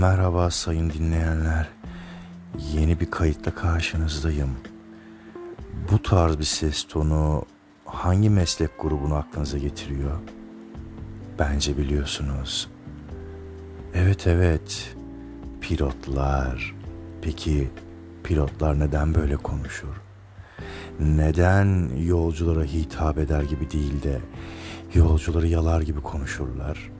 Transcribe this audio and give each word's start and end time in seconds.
Merhaba 0.00 0.50
sayın 0.50 0.90
dinleyenler. 0.90 1.68
Yeni 2.72 3.00
bir 3.00 3.10
kayıtla 3.10 3.54
karşınızdayım. 3.54 4.50
Bu 5.92 6.02
tarz 6.02 6.38
bir 6.38 6.44
ses 6.44 6.84
tonu 6.84 7.44
hangi 7.84 8.30
meslek 8.30 8.70
grubunu 8.80 9.14
aklınıza 9.14 9.58
getiriyor? 9.58 10.18
Bence 11.38 11.78
biliyorsunuz. 11.78 12.68
Evet 13.94 14.26
evet. 14.26 14.96
Pilotlar. 15.60 16.74
Peki 17.22 17.70
pilotlar 18.24 18.80
neden 18.80 19.14
böyle 19.14 19.36
konuşur? 19.36 20.00
Neden 21.00 21.96
yolculara 21.96 22.64
hitap 22.64 23.18
eder 23.18 23.42
gibi 23.42 23.70
değil 23.70 24.02
de 24.02 24.20
yolcuları 24.94 25.46
yalar 25.46 25.80
gibi 25.80 26.00
konuşurlar? 26.00 26.90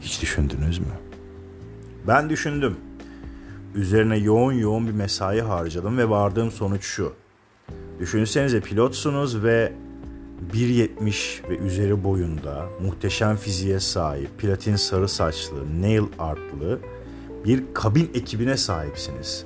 Hiç 0.00 0.22
düşündünüz 0.22 0.78
mü? 0.78 1.09
Ben 2.06 2.30
düşündüm. 2.30 2.76
Üzerine 3.74 4.16
yoğun 4.16 4.52
yoğun 4.52 4.86
bir 4.86 4.92
mesai 4.92 5.40
harcadım 5.40 5.98
ve 5.98 6.10
vardığım 6.10 6.50
sonuç 6.50 6.84
şu. 6.84 7.12
Düşünsenize 8.00 8.60
pilotsunuz 8.60 9.42
ve 9.44 9.72
1.70 10.52 11.50
ve 11.50 11.56
üzeri 11.56 12.04
boyunda 12.04 12.66
muhteşem 12.82 13.36
fiziğe 13.36 13.80
sahip, 13.80 14.38
platin 14.38 14.76
sarı 14.76 15.08
saçlı, 15.08 15.82
nail 15.82 16.02
artlı 16.18 16.80
bir 17.44 17.62
kabin 17.74 18.10
ekibine 18.14 18.56
sahipsiniz. 18.56 19.44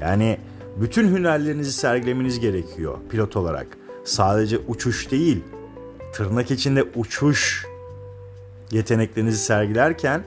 Yani 0.00 0.38
bütün 0.76 1.16
hünerlerinizi 1.16 1.72
sergilemeniz 1.72 2.40
gerekiyor 2.40 2.98
pilot 3.10 3.36
olarak. 3.36 3.66
Sadece 4.04 4.58
uçuş 4.58 5.10
değil, 5.10 5.44
tırnak 6.12 6.50
içinde 6.50 6.82
uçuş 6.82 7.66
yeteneklerinizi 8.70 9.38
sergilerken 9.38 10.24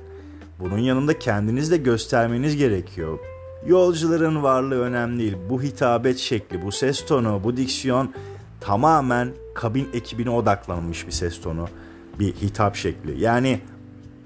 bunun 0.60 0.78
yanında 0.78 1.20
kendiniz 1.20 1.72
de 1.72 1.78
göstermeniz 1.78 2.58
gerekiyor. 2.58 3.20
Yolcuların 3.68 4.44
varlığı 4.44 4.82
önemli 4.82 5.20
değil. 5.20 5.38
Bu 5.50 5.62
hitabet 5.62 6.18
şekli, 6.18 6.62
bu 6.62 6.72
ses 6.72 7.06
tonu, 7.06 7.42
bu 7.44 7.58
diksiyon 7.58 8.14
tamamen 8.62 9.30
kabin 9.56 9.88
ekibine 9.94 10.30
odaklanmış 10.30 11.08
bir 11.08 11.12
ses 11.12 11.42
tonu, 11.42 11.68
bir 12.20 12.34
hitap 12.34 12.76
şekli. 12.76 13.22
Yani 13.22 13.60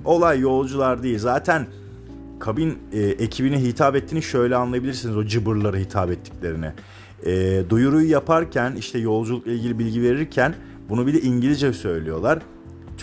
olay 0.05 0.39
yolcular 0.39 1.03
değil. 1.03 1.19
Zaten 1.19 1.67
kabin 2.39 2.77
e, 2.91 2.99
ekibine 2.99 3.61
hitap 3.61 3.95
ettiğini 3.95 4.21
şöyle 4.21 4.55
anlayabilirsiniz 4.55 5.17
o 5.17 5.25
cıbırlara 5.25 5.77
hitap 5.77 6.11
ettiklerini. 6.11 6.71
E, 7.25 7.63
duyuruyu 7.69 8.09
yaparken 8.09 8.75
işte 8.75 8.99
yolculukla 8.99 9.51
ilgili 9.51 9.79
bilgi 9.79 10.01
verirken 10.01 10.55
bunu 10.89 11.07
bir 11.07 11.13
de 11.13 11.21
İngilizce 11.21 11.73
söylüyorlar. 11.73 12.39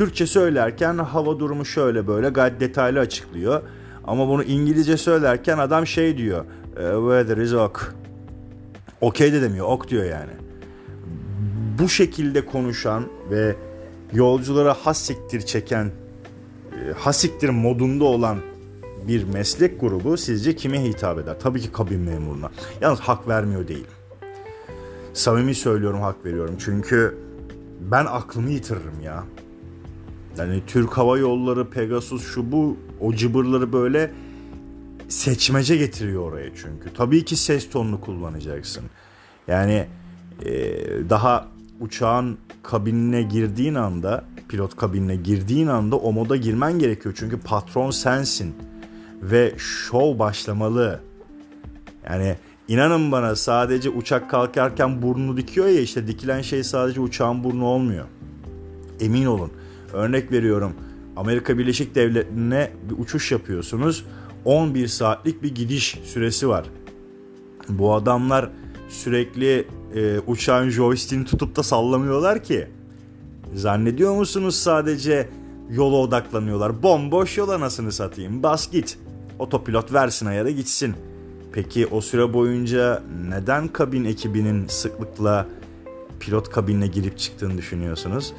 Türkçe 0.00 0.26
söylerken 0.26 0.98
hava 0.98 1.38
durumu 1.38 1.64
şöyle 1.64 2.06
böyle 2.06 2.28
gayet 2.28 2.60
detaylı 2.60 3.00
açıklıyor. 3.00 3.62
Ama 4.04 4.28
bunu 4.28 4.44
İngilizce 4.44 4.96
söylerken 4.96 5.58
adam 5.58 5.86
şey 5.86 6.18
diyor. 6.18 6.44
E, 6.76 6.82
weather 6.82 7.36
is 7.36 7.52
ok. 7.52 7.94
Okey 9.00 9.32
de 9.32 9.42
demiyor. 9.42 9.66
Ok 9.66 9.88
diyor 9.88 10.04
yani. 10.04 10.30
Bu 11.78 11.88
şekilde 11.88 12.46
konuşan 12.46 13.04
ve 13.30 13.56
yolculara 14.12 14.74
hasiktir 14.74 15.40
çeken 15.40 15.84
e, 15.86 16.92
hasiktir 16.92 17.48
modunda 17.48 18.04
olan 18.04 18.38
bir 19.08 19.24
meslek 19.24 19.80
grubu 19.80 20.16
sizce 20.16 20.56
kime 20.56 20.84
hitap 20.84 21.18
eder? 21.18 21.36
Tabii 21.40 21.60
ki 21.60 21.72
kabin 21.72 22.00
memuruna. 22.00 22.50
Yalnız 22.80 23.00
hak 23.00 23.28
vermiyor 23.28 23.68
değil. 23.68 23.86
Samimi 25.12 25.54
söylüyorum 25.54 26.00
hak 26.00 26.24
veriyorum. 26.24 26.54
Çünkü 26.58 27.18
ben 27.80 28.06
aklımı 28.06 28.50
yitiririm 28.50 29.00
ya. 29.04 29.24
Yani 30.40 30.62
Türk 30.66 30.98
Hava 30.98 31.18
Yolları, 31.18 31.70
Pegasus 31.70 32.34
şu 32.34 32.52
bu 32.52 32.76
o 33.00 33.14
cıbırları 33.14 33.72
böyle 33.72 34.10
seçmece 35.08 35.76
getiriyor 35.76 36.32
oraya 36.32 36.50
çünkü. 36.54 36.94
Tabii 36.94 37.24
ki 37.24 37.36
ses 37.36 37.70
tonunu 37.70 38.00
kullanacaksın. 38.00 38.84
Yani 39.48 39.86
e, 40.44 40.52
daha 41.10 41.48
uçağın 41.80 42.38
kabinine 42.62 43.22
girdiğin 43.22 43.74
anda, 43.74 44.24
pilot 44.48 44.76
kabinine 44.76 45.16
girdiğin 45.16 45.66
anda 45.66 45.96
o 45.96 46.12
moda 46.12 46.36
girmen 46.36 46.78
gerekiyor. 46.78 47.14
Çünkü 47.18 47.40
patron 47.40 47.90
sensin 47.90 48.54
ve 49.22 49.54
show 49.58 50.18
başlamalı. 50.18 51.00
Yani 52.10 52.36
inanın 52.68 53.12
bana 53.12 53.36
sadece 53.36 53.90
uçak 53.90 54.30
kalkarken 54.30 55.02
burnunu 55.02 55.36
dikiyor 55.36 55.66
ya 55.66 55.80
işte 55.80 56.06
dikilen 56.06 56.42
şey 56.42 56.64
sadece 56.64 57.00
uçağın 57.00 57.44
burnu 57.44 57.64
olmuyor. 57.64 58.04
Emin 59.00 59.26
olun. 59.26 59.50
Örnek 59.92 60.32
veriyorum. 60.32 60.72
Amerika 61.16 61.58
Birleşik 61.58 61.94
Devletleri'ne 61.94 62.70
bir 62.90 63.02
uçuş 63.02 63.32
yapıyorsunuz. 63.32 64.04
11 64.44 64.88
saatlik 64.88 65.42
bir 65.42 65.54
gidiş 65.54 65.98
süresi 66.04 66.48
var. 66.48 66.66
Bu 67.68 67.94
adamlar 67.94 68.50
sürekli 68.88 69.66
e, 69.94 70.18
uçağın 70.18 70.70
joystick'ini 70.70 71.24
tutup 71.24 71.56
da 71.56 71.62
sallamıyorlar 71.62 72.44
ki. 72.44 72.68
Zannediyor 73.54 74.14
musunuz 74.14 74.56
sadece 74.56 75.28
yola 75.70 75.96
odaklanıyorlar? 75.96 76.82
Bomboş 76.82 77.38
yol 77.38 77.48
anasını 77.48 77.92
satayım. 77.92 78.42
Bas 78.42 78.70
git. 78.70 78.98
Otopilot 79.38 79.92
versin 79.92 80.26
ayarı 80.26 80.50
gitsin. 80.50 80.94
Peki 81.52 81.86
o 81.86 82.00
süre 82.00 82.32
boyunca 82.32 83.02
neden 83.28 83.68
kabin 83.68 84.04
ekibinin 84.04 84.66
sıklıkla 84.66 85.46
pilot 86.20 86.50
kabinine 86.50 86.86
girip 86.86 87.18
çıktığını 87.18 87.58
düşünüyorsunuz? 87.58 88.32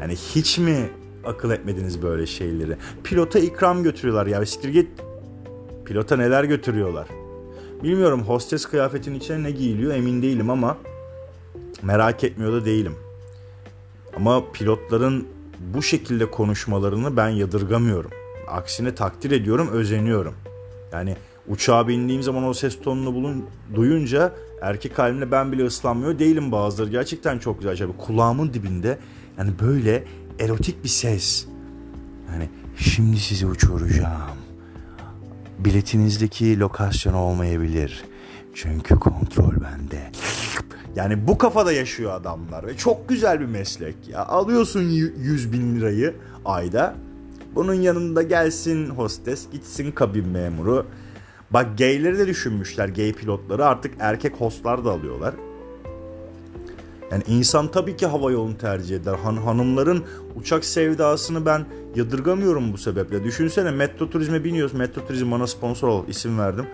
Yani 0.00 0.16
hiç 0.16 0.58
mi 0.58 0.90
akıl 1.24 1.50
etmediniz 1.50 2.02
böyle 2.02 2.26
şeyleri? 2.26 2.76
Pilota 3.04 3.38
ikram 3.38 3.82
götürüyorlar 3.82 4.26
ya. 4.26 4.46
Siktir 4.46 4.68
git. 4.68 4.88
Pilota 5.84 6.16
neler 6.16 6.44
götürüyorlar? 6.44 7.08
Bilmiyorum 7.82 8.22
hostes 8.22 8.66
kıyafetinin 8.66 9.18
içine 9.18 9.42
ne 9.42 9.50
giyiliyor 9.50 9.94
emin 9.94 10.22
değilim 10.22 10.50
ama 10.50 10.78
merak 11.82 12.24
etmiyor 12.24 12.52
da 12.52 12.64
değilim. 12.64 12.94
Ama 14.16 14.52
pilotların 14.52 15.28
bu 15.74 15.82
şekilde 15.82 16.30
konuşmalarını 16.30 17.16
ben 17.16 17.28
yadırgamıyorum. 17.28 18.10
Aksine 18.48 18.94
takdir 18.94 19.30
ediyorum, 19.30 19.68
özeniyorum. 19.72 20.34
Yani 20.92 21.16
uçağa 21.48 21.88
bindiğim 21.88 22.22
zaman 22.22 22.44
o 22.44 22.54
ses 22.54 22.80
tonunu 22.80 23.14
bulun, 23.14 23.44
duyunca 23.74 24.32
erkek 24.60 24.98
halimle 24.98 25.30
ben 25.30 25.52
bile 25.52 25.66
ıslanmıyor 25.66 26.18
değilim 26.18 26.52
bazıları. 26.52 26.90
Gerçekten 26.90 27.38
çok 27.38 27.58
güzel. 27.58 27.76
Şey. 27.76 27.86
Kulağımın 27.98 28.54
dibinde 28.54 28.98
yani 29.38 29.50
böyle 29.60 30.04
erotik 30.38 30.84
bir 30.84 30.88
ses. 30.88 31.46
Yani 32.32 32.48
şimdi 32.76 33.16
sizi 33.16 33.46
uçuracağım. 33.46 34.36
Biletinizdeki 35.58 36.60
lokasyon 36.60 37.14
olmayabilir. 37.14 38.04
Çünkü 38.54 38.96
kontrol 38.96 39.52
bende. 39.52 40.10
Yani 40.96 41.26
bu 41.26 41.38
kafada 41.38 41.72
yaşıyor 41.72 42.12
adamlar 42.14 42.66
ve 42.66 42.76
çok 42.76 43.08
güzel 43.08 43.40
bir 43.40 43.46
meslek 43.46 44.08
ya. 44.08 44.26
Alıyorsun 44.26 44.82
100 44.82 45.52
bin 45.52 45.76
lirayı 45.76 46.14
ayda. 46.44 46.94
Bunun 47.54 47.74
yanında 47.74 48.22
gelsin 48.22 48.90
hostes, 48.90 49.46
gitsin 49.52 49.92
kabin 49.92 50.28
memuru. 50.28 50.86
Bak 51.50 51.78
gayleri 51.78 52.18
de 52.18 52.26
düşünmüşler, 52.26 52.88
gay 52.88 53.12
pilotları 53.12 53.66
artık 53.66 53.94
erkek 54.00 54.34
hostlar 54.34 54.84
da 54.84 54.90
alıyorlar. 54.90 55.34
Yani 57.10 57.22
insan 57.26 57.68
tabii 57.68 57.96
ki 57.96 58.06
hava 58.06 58.30
yolunu 58.30 58.58
tercih 58.58 58.96
eder. 58.96 59.14
Han 59.14 59.36
hanımların 59.36 60.04
uçak 60.36 60.64
sevdasını 60.64 61.46
ben 61.46 61.66
yadırgamıyorum 61.94 62.72
bu 62.72 62.78
sebeple. 62.78 63.24
Düşünsene 63.24 63.70
metro 63.70 64.10
turizme 64.10 64.44
biniyorsun. 64.44 64.78
Metro 64.78 65.06
turizm 65.06 65.30
bana 65.30 65.46
sponsor 65.46 65.88
ol 65.88 66.04
isim 66.08 66.38
verdim. 66.38 66.66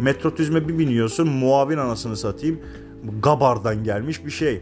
Metro 0.00 0.34
turizme 0.34 0.68
bir 0.68 0.78
biniyorsun 0.78 1.28
muavin 1.28 1.78
anasını 1.78 2.16
satayım. 2.16 2.60
Gabar'dan 3.22 3.84
gelmiş 3.84 4.26
bir 4.26 4.30
şey. 4.30 4.60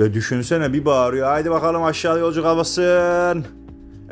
Ve 0.00 0.14
düşünsene 0.14 0.72
bir 0.72 0.84
bağırıyor. 0.84 1.26
Haydi 1.26 1.50
bakalım 1.50 1.82
aşağı 1.82 2.18
yolcu 2.18 2.42
kalmasın. 2.42 3.44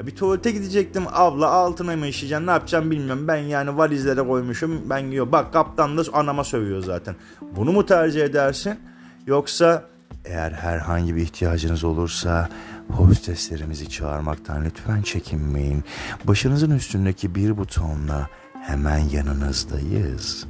Bir 0.06 0.16
tuvalete 0.16 0.50
gidecektim 0.50 1.04
abla 1.12 1.50
altına 1.50 1.96
mı 1.96 2.06
işeyeceksin 2.06 2.46
ne 2.46 2.50
yapacağım 2.50 2.90
bilmiyorum. 2.90 3.28
Ben 3.28 3.36
yani 3.36 3.76
valizlere 3.76 4.22
koymuşum 4.22 4.90
ben 4.90 4.98
yiyor. 4.98 5.32
Bak 5.32 5.52
kaptan 5.52 5.98
da 5.98 6.02
anama 6.12 6.44
sövüyor 6.44 6.82
zaten. 6.82 7.16
Bunu 7.56 7.72
mu 7.72 7.86
tercih 7.86 8.24
edersin? 8.24 8.78
Yoksa 9.26 9.84
eğer 10.24 10.52
herhangi 10.52 11.16
bir 11.16 11.22
ihtiyacınız 11.22 11.84
olursa 11.84 12.48
hosteslerimizi 12.92 13.90
çağırmaktan 13.90 14.64
lütfen 14.64 15.02
çekinmeyin. 15.02 15.84
Başınızın 16.24 16.70
üstündeki 16.70 17.34
bir 17.34 17.56
butonla 17.56 18.28
hemen 18.62 18.98
yanınızdayız. 18.98 20.46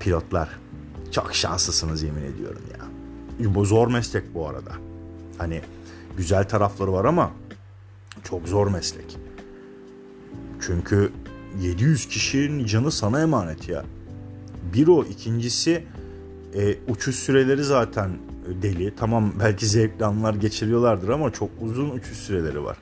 Pilotlar 0.00 0.48
çok 1.12 1.34
şanslısınız 1.34 2.02
yemin 2.02 2.24
ediyorum 2.24 2.62
ya. 2.78 2.86
Bu 3.54 3.64
zor 3.64 3.88
meslek 3.88 4.34
bu 4.34 4.48
arada. 4.48 4.72
Hani 5.38 5.62
güzel 6.16 6.48
tarafları 6.48 6.92
var 6.92 7.04
ama 7.04 7.30
çok 8.28 8.48
zor 8.48 8.66
meslek. 8.66 9.18
Çünkü 10.60 11.12
700 11.60 12.08
kişinin 12.08 12.66
canı 12.66 12.92
sana 12.92 13.20
emanet 13.20 13.68
ya. 13.68 13.84
Bir 14.74 14.88
o, 14.88 15.04
ikincisi 15.04 15.84
e, 16.54 16.74
uçuş 16.88 17.16
süreleri 17.16 17.64
zaten 17.64 18.10
deli. 18.62 18.94
Tamam 18.96 19.32
belki 19.40 19.66
zevkli 19.66 20.04
anlar 20.04 20.34
geçiriyorlardır 20.34 21.08
ama 21.08 21.32
çok 21.32 21.50
uzun 21.60 21.90
uçuş 21.90 22.18
süreleri 22.18 22.64
var. 22.64 22.76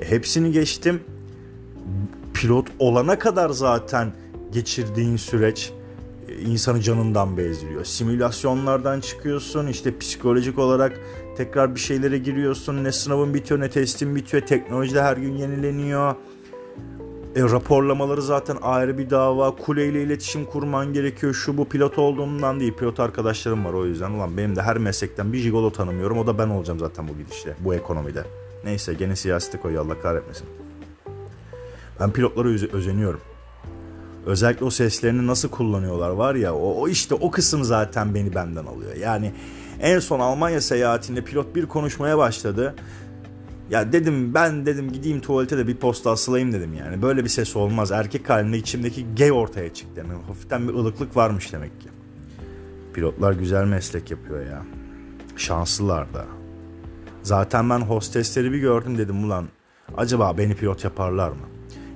E, 0.00 0.10
hepsini 0.10 0.52
geçtim. 0.52 1.00
pilot 2.34 2.68
olana 2.78 3.18
kadar 3.18 3.50
zaten 3.50 4.12
geçirdiğin 4.52 5.16
süreç 5.16 5.72
e, 6.28 6.40
insanı 6.40 6.80
canından 6.80 7.36
bezdiriyor. 7.36 7.84
Simülasyonlardan 7.84 9.00
çıkıyorsun 9.00 9.66
işte 9.66 9.98
psikolojik 9.98 10.58
olarak 10.58 11.00
tekrar 11.40 11.74
bir 11.74 11.80
şeylere 11.80 12.18
giriyorsun. 12.18 12.84
Ne 12.84 12.92
sınavın 12.92 13.34
bitiyor 13.34 13.60
ne 13.60 13.70
testin 13.70 14.16
bitiyor. 14.16 14.46
Teknoloji 14.46 14.94
de 14.94 15.02
her 15.02 15.16
gün 15.16 15.32
yenileniyor. 15.32 16.14
E, 17.36 17.42
raporlamaları 17.42 18.22
zaten 18.22 18.56
ayrı 18.62 18.98
bir 18.98 19.10
dava. 19.10 19.56
Kuleyle 19.56 20.02
iletişim 20.02 20.44
kurman 20.44 20.92
gerekiyor. 20.92 21.34
Şu 21.34 21.56
bu 21.56 21.68
pilot 21.68 21.98
olduğumdan 21.98 22.60
değil. 22.60 22.74
Pilot 22.74 23.00
arkadaşlarım 23.00 23.64
var 23.64 23.72
o 23.72 23.86
yüzden. 23.86 24.10
Ulan 24.10 24.36
benim 24.36 24.56
de 24.56 24.62
her 24.62 24.78
meslekten 24.78 25.32
bir 25.32 25.38
jigolo 25.38 25.70
tanımıyorum. 25.70 26.18
O 26.18 26.26
da 26.26 26.38
ben 26.38 26.48
olacağım 26.48 26.78
zaten 26.78 27.08
bu 27.08 27.18
gidişle. 27.18 27.54
Bu 27.60 27.74
ekonomide. 27.74 28.24
Neyse 28.64 28.94
gene 28.94 29.16
siyasete 29.16 29.58
koyuyor 29.60 29.86
Allah 29.86 30.00
kahretmesin. 30.00 30.46
Ben 32.00 32.10
pilotlara 32.12 32.48
özeniyorum. 32.48 33.20
Özellikle 34.26 34.64
o 34.64 34.70
seslerini 34.70 35.26
nasıl 35.26 35.48
kullanıyorlar 35.48 36.10
var 36.10 36.34
ya 36.34 36.54
o, 36.54 36.80
o 36.80 36.88
işte 36.88 37.14
o 37.14 37.30
kısım 37.30 37.64
zaten 37.64 38.14
beni 38.14 38.34
benden 38.34 38.66
alıyor. 38.66 38.94
Yani 38.96 39.32
en 39.80 39.98
son 39.98 40.20
Almanya 40.20 40.60
seyahatinde 40.60 41.24
pilot 41.24 41.54
bir 41.54 41.66
konuşmaya 41.66 42.18
başladı. 42.18 42.74
Ya 43.70 43.92
dedim 43.92 44.34
ben 44.34 44.66
dedim 44.66 44.92
gideyim 44.92 45.20
tuvalete 45.20 45.58
de 45.58 45.66
bir 45.66 45.76
posta 45.76 46.10
asılayım 46.10 46.52
dedim 46.52 46.74
yani. 46.74 47.02
Böyle 47.02 47.24
bir 47.24 47.28
ses 47.28 47.56
olmaz. 47.56 47.92
Erkek 47.92 48.30
halinde 48.30 48.58
içimdeki 48.58 49.06
gay 49.18 49.32
ortaya 49.32 49.74
çıktı. 49.74 50.00
Yani 50.00 50.22
hafiften 50.26 50.68
bir 50.68 50.74
ılıklık 50.74 51.16
varmış 51.16 51.52
demek 51.52 51.80
ki. 51.80 51.88
Pilotlar 52.94 53.32
güzel 53.32 53.64
meslek 53.64 54.10
yapıyor 54.10 54.46
ya. 54.46 54.62
Şanslılar 55.36 56.14
da. 56.14 56.24
Zaten 57.22 57.70
ben 57.70 57.80
hostesleri 57.80 58.52
bir 58.52 58.58
gördüm 58.58 58.98
dedim 58.98 59.24
ulan 59.24 59.48
acaba 59.96 60.38
beni 60.38 60.54
pilot 60.54 60.84
yaparlar 60.84 61.28
mı? 61.28 61.46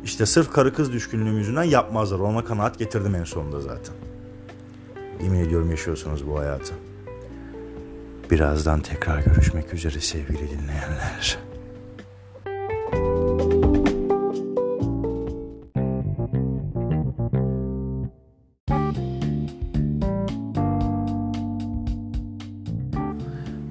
İşte 0.04 0.26
sırf 0.26 0.52
karı 0.52 0.74
kız 0.74 0.92
düşkünlüğüm 0.92 1.38
yüzünden 1.38 1.62
yapmazlar. 1.62 2.18
Ona 2.18 2.44
kanaat 2.44 2.78
getirdim 2.78 3.14
en 3.14 3.24
sonunda 3.24 3.60
zaten. 3.60 3.94
Yemin 5.22 5.38
ediyorum 5.38 5.70
yaşıyorsunuz 5.70 6.26
bu 6.26 6.38
hayatı. 6.38 6.74
Birazdan 8.30 8.80
tekrar 8.80 9.22
görüşmek 9.22 9.74
üzere 9.74 10.00
sevgili 10.00 10.50
dinleyenler. 10.50 11.38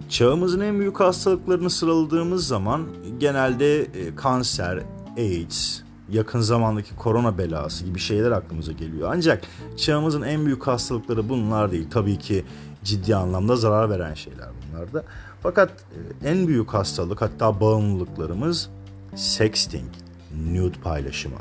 Çağımızın 0.09 0.59
en 0.59 0.79
büyük 0.79 0.99
hastalıklarını 0.99 1.69
sıraladığımız 1.69 2.47
zaman 2.47 2.87
genelde 3.19 3.81
e, 3.81 4.15
kanser, 4.15 4.79
AIDS, 5.17 5.81
yakın 6.09 6.39
zamandaki 6.39 6.95
korona 6.95 7.37
belası 7.37 7.85
gibi 7.85 7.99
şeyler 7.99 8.31
aklımıza 8.31 8.71
geliyor. 8.71 9.09
Ancak 9.13 9.43
çağımızın 9.77 10.21
en 10.21 10.45
büyük 10.45 10.67
hastalıkları 10.67 11.29
bunlar 11.29 11.71
değil. 11.71 11.87
Tabii 11.91 12.17
ki 12.17 12.45
ciddi 12.83 13.15
anlamda 13.15 13.55
zarar 13.55 13.89
veren 13.89 14.13
şeyler 14.13 14.49
bunlar 14.71 14.93
da. 14.93 15.03
Fakat 15.43 15.69
e, 16.23 16.29
en 16.29 16.47
büyük 16.47 16.73
hastalık 16.73 17.21
hatta 17.21 17.59
bağımlılıklarımız 17.59 18.69
sexting, 19.15 19.89
nude 20.51 20.79
paylaşımı. 20.83 21.39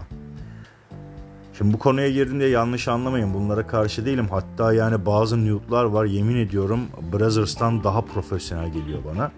Şimdi 1.58 1.74
bu 1.74 1.78
konuya 1.78 2.10
girdiğimde 2.10 2.44
yanlış 2.44 2.88
anlamayın 2.88 3.34
bunlara 3.34 3.66
karşı 3.66 4.06
değilim. 4.06 4.28
Hatta 4.30 4.72
yani 4.72 5.06
bazı 5.06 5.46
nude'lar 5.46 5.84
var 5.84 6.04
yemin 6.04 6.36
ediyorum 6.36 6.80
Brothers'tan 7.12 7.84
daha 7.84 8.00
profesyonel 8.00 8.72
geliyor 8.72 8.98
bana. 9.14 9.32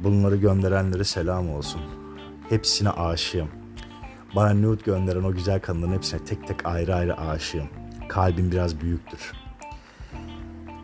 Bunları 0.00 0.36
gönderenlere 0.36 1.04
selam 1.04 1.50
olsun. 1.50 1.80
Hepsine 2.48 2.90
aşığım. 2.90 3.48
Bana 4.36 4.54
nude 4.54 4.82
gönderen 4.84 5.22
o 5.22 5.32
güzel 5.32 5.60
kadınların 5.60 5.92
hepsine 5.92 6.24
tek 6.24 6.48
tek 6.48 6.66
ayrı 6.66 6.94
ayrı 6.94 7.20
aşığım. 7.20 7.68
Kalbim 8.08 8.52
biraz 8.52 8.80
büyüktür. 8.80 9.45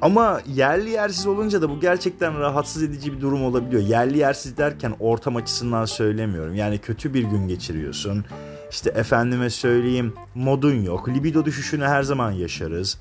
Ama 0.03 0.41
yerli 0.55 0.91
yersiz 0.91 1.27
olunca 1.27 1.63
da 1.63 1.71
bu 1.71 1.81
gerçekten 1.81 2.39
rahatsız 2.39 2.83
edici 2.83 3.13
bir 3.13 3.21
durum 3.21 3.45
olabiliyor. 3.45 3.83
Yerli 3.83 4.19
yersiz 4.19 4.57
derken 4.57 4.95
ortam 5.01 5.37
açısından 5.37 5.85
söylemiyorum. 5.85 6.55
Yani 6.55 6.79
kötü 6.79 7.15
bir 7.15 7.23
gün 7.23 7.49
geçiriyorsun. 7.49 8.25
İşte 8.71 8.91
efendime 8.91 9.51
söyleyeyim 9.51 10.15
modun 10.35 10.83
yok. 10.83 11.09
Libido 11.09 11.45
düşüşünü 11.45 11.85
her 11.85 12.03
zaman 12.03 12.31
yaşarız. 12.31 12.99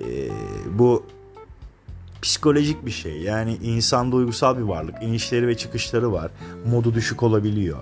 Ee, 0.00 0.04
bu 0.78 1.06
psikolojik 2.22 2.86
bir 2.86 2.90
şey. 2.90 3.20
Yani 3.20 3.56
insan 3.62 4.12
duygusal 4.12 4.58
bir 4.58 4.62
varlık. 4.62 5.02
İnişleri 5.02 5.46
ve 5.46 5.56
çıkışları 5.56 6.12
var. 6.12 6.30
Modu 6.66 6.94
düşük 6.94 7.22
olabiliyor. 7.22 7.78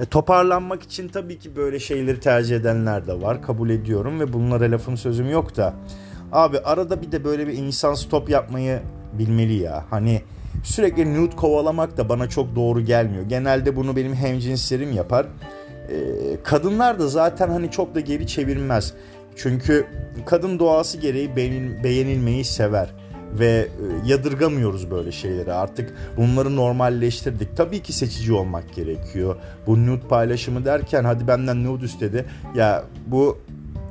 E, 0.00 0.04
toparlanmak 0.04 0.82
için 0.82 1.08
tabii 1.08 1.38
ki 1.38 1.56
böyle 1.56 1.78
şeyleri 1.80 2.20
tercih 2.20 2.56
edenler 2.56 3.06
de 3.06 3.22
var. 3.22 3.42
Kabul 3.42 3.70
ediyorum 3.70 4.20
ve 4.20 4.32
bunlara 4.32 4.70
lafım 4.70 4.96
sözüm 4.96 5.30
yok 5.30 5.56
da. 5.56 5.74
Abi 6.34 6.58
arada 6.58 7.02
bir 7.02 7.12
de 7.12 7.24
böyle 7.24 7.46
bir 7.46 7.52
insan 7.52 7.94
stop 7.94 8.28
yapmayı 8.28 8.80
bilmeli 9.12 9.54
ya. 9.54 9.84
Hani 9.90 10.22
sürekli 10.64 11.14
nude 11.14 11.36
kovalamak 11.36 11.96
da 11.96 12.08
bana 12.08 12.28
çok 12.28 12.56
doğru 12.56 12.80
gelmiyor. 12.80 13.22
Genelde 13.22 13.76
bunu 13.76 13.96
benim 13.96 14.14
hemcinslerim 14.14 14.92
yapar. 14.92 15.26
Ee, 15.90 15.94
kadınlar 16.44 16.98
da 16.98 17.08
zaten 17.08 17.48
hani 17.48 17.70
çok 17.70 17.94
da 17.94 18.00
geri 18.00 18.26
çevirmez. 18.26 18.94
Çünkü 19.36 19.86
kadın 20.26 20.58
doğası 20.58 20.98
gereği 20.98 21.36
beğenilmeyi 21.84 22.44
sever 22.44 22.94
ve 23.38 23.46
e, 23.46 23.68
yadırgamıyoruz 24.08 24.90
böyle 24.90 25.12
şeyleri. 25.12 25.52
Artık 25.52 25.94
bunları 26.16 26.56
normalleştirdik. 26.56 27.56
Tabii 27.56 27.82
ki 27.82 27.92
seçici 27.92 28.32
olmak 28.32 28.74
gerekiyor. 28.74 29.36
Bu 29.66 29.86
nude 29.86 30.08
paylaşımı 30.08 30.64
derken 30.64 31.04
hadi 31.04 31.28
benden 31.28 31.64
nude 31.64 31.84
istedi. 31.84 32.24
Ya 32.54 32.84
bu 33.06 33.38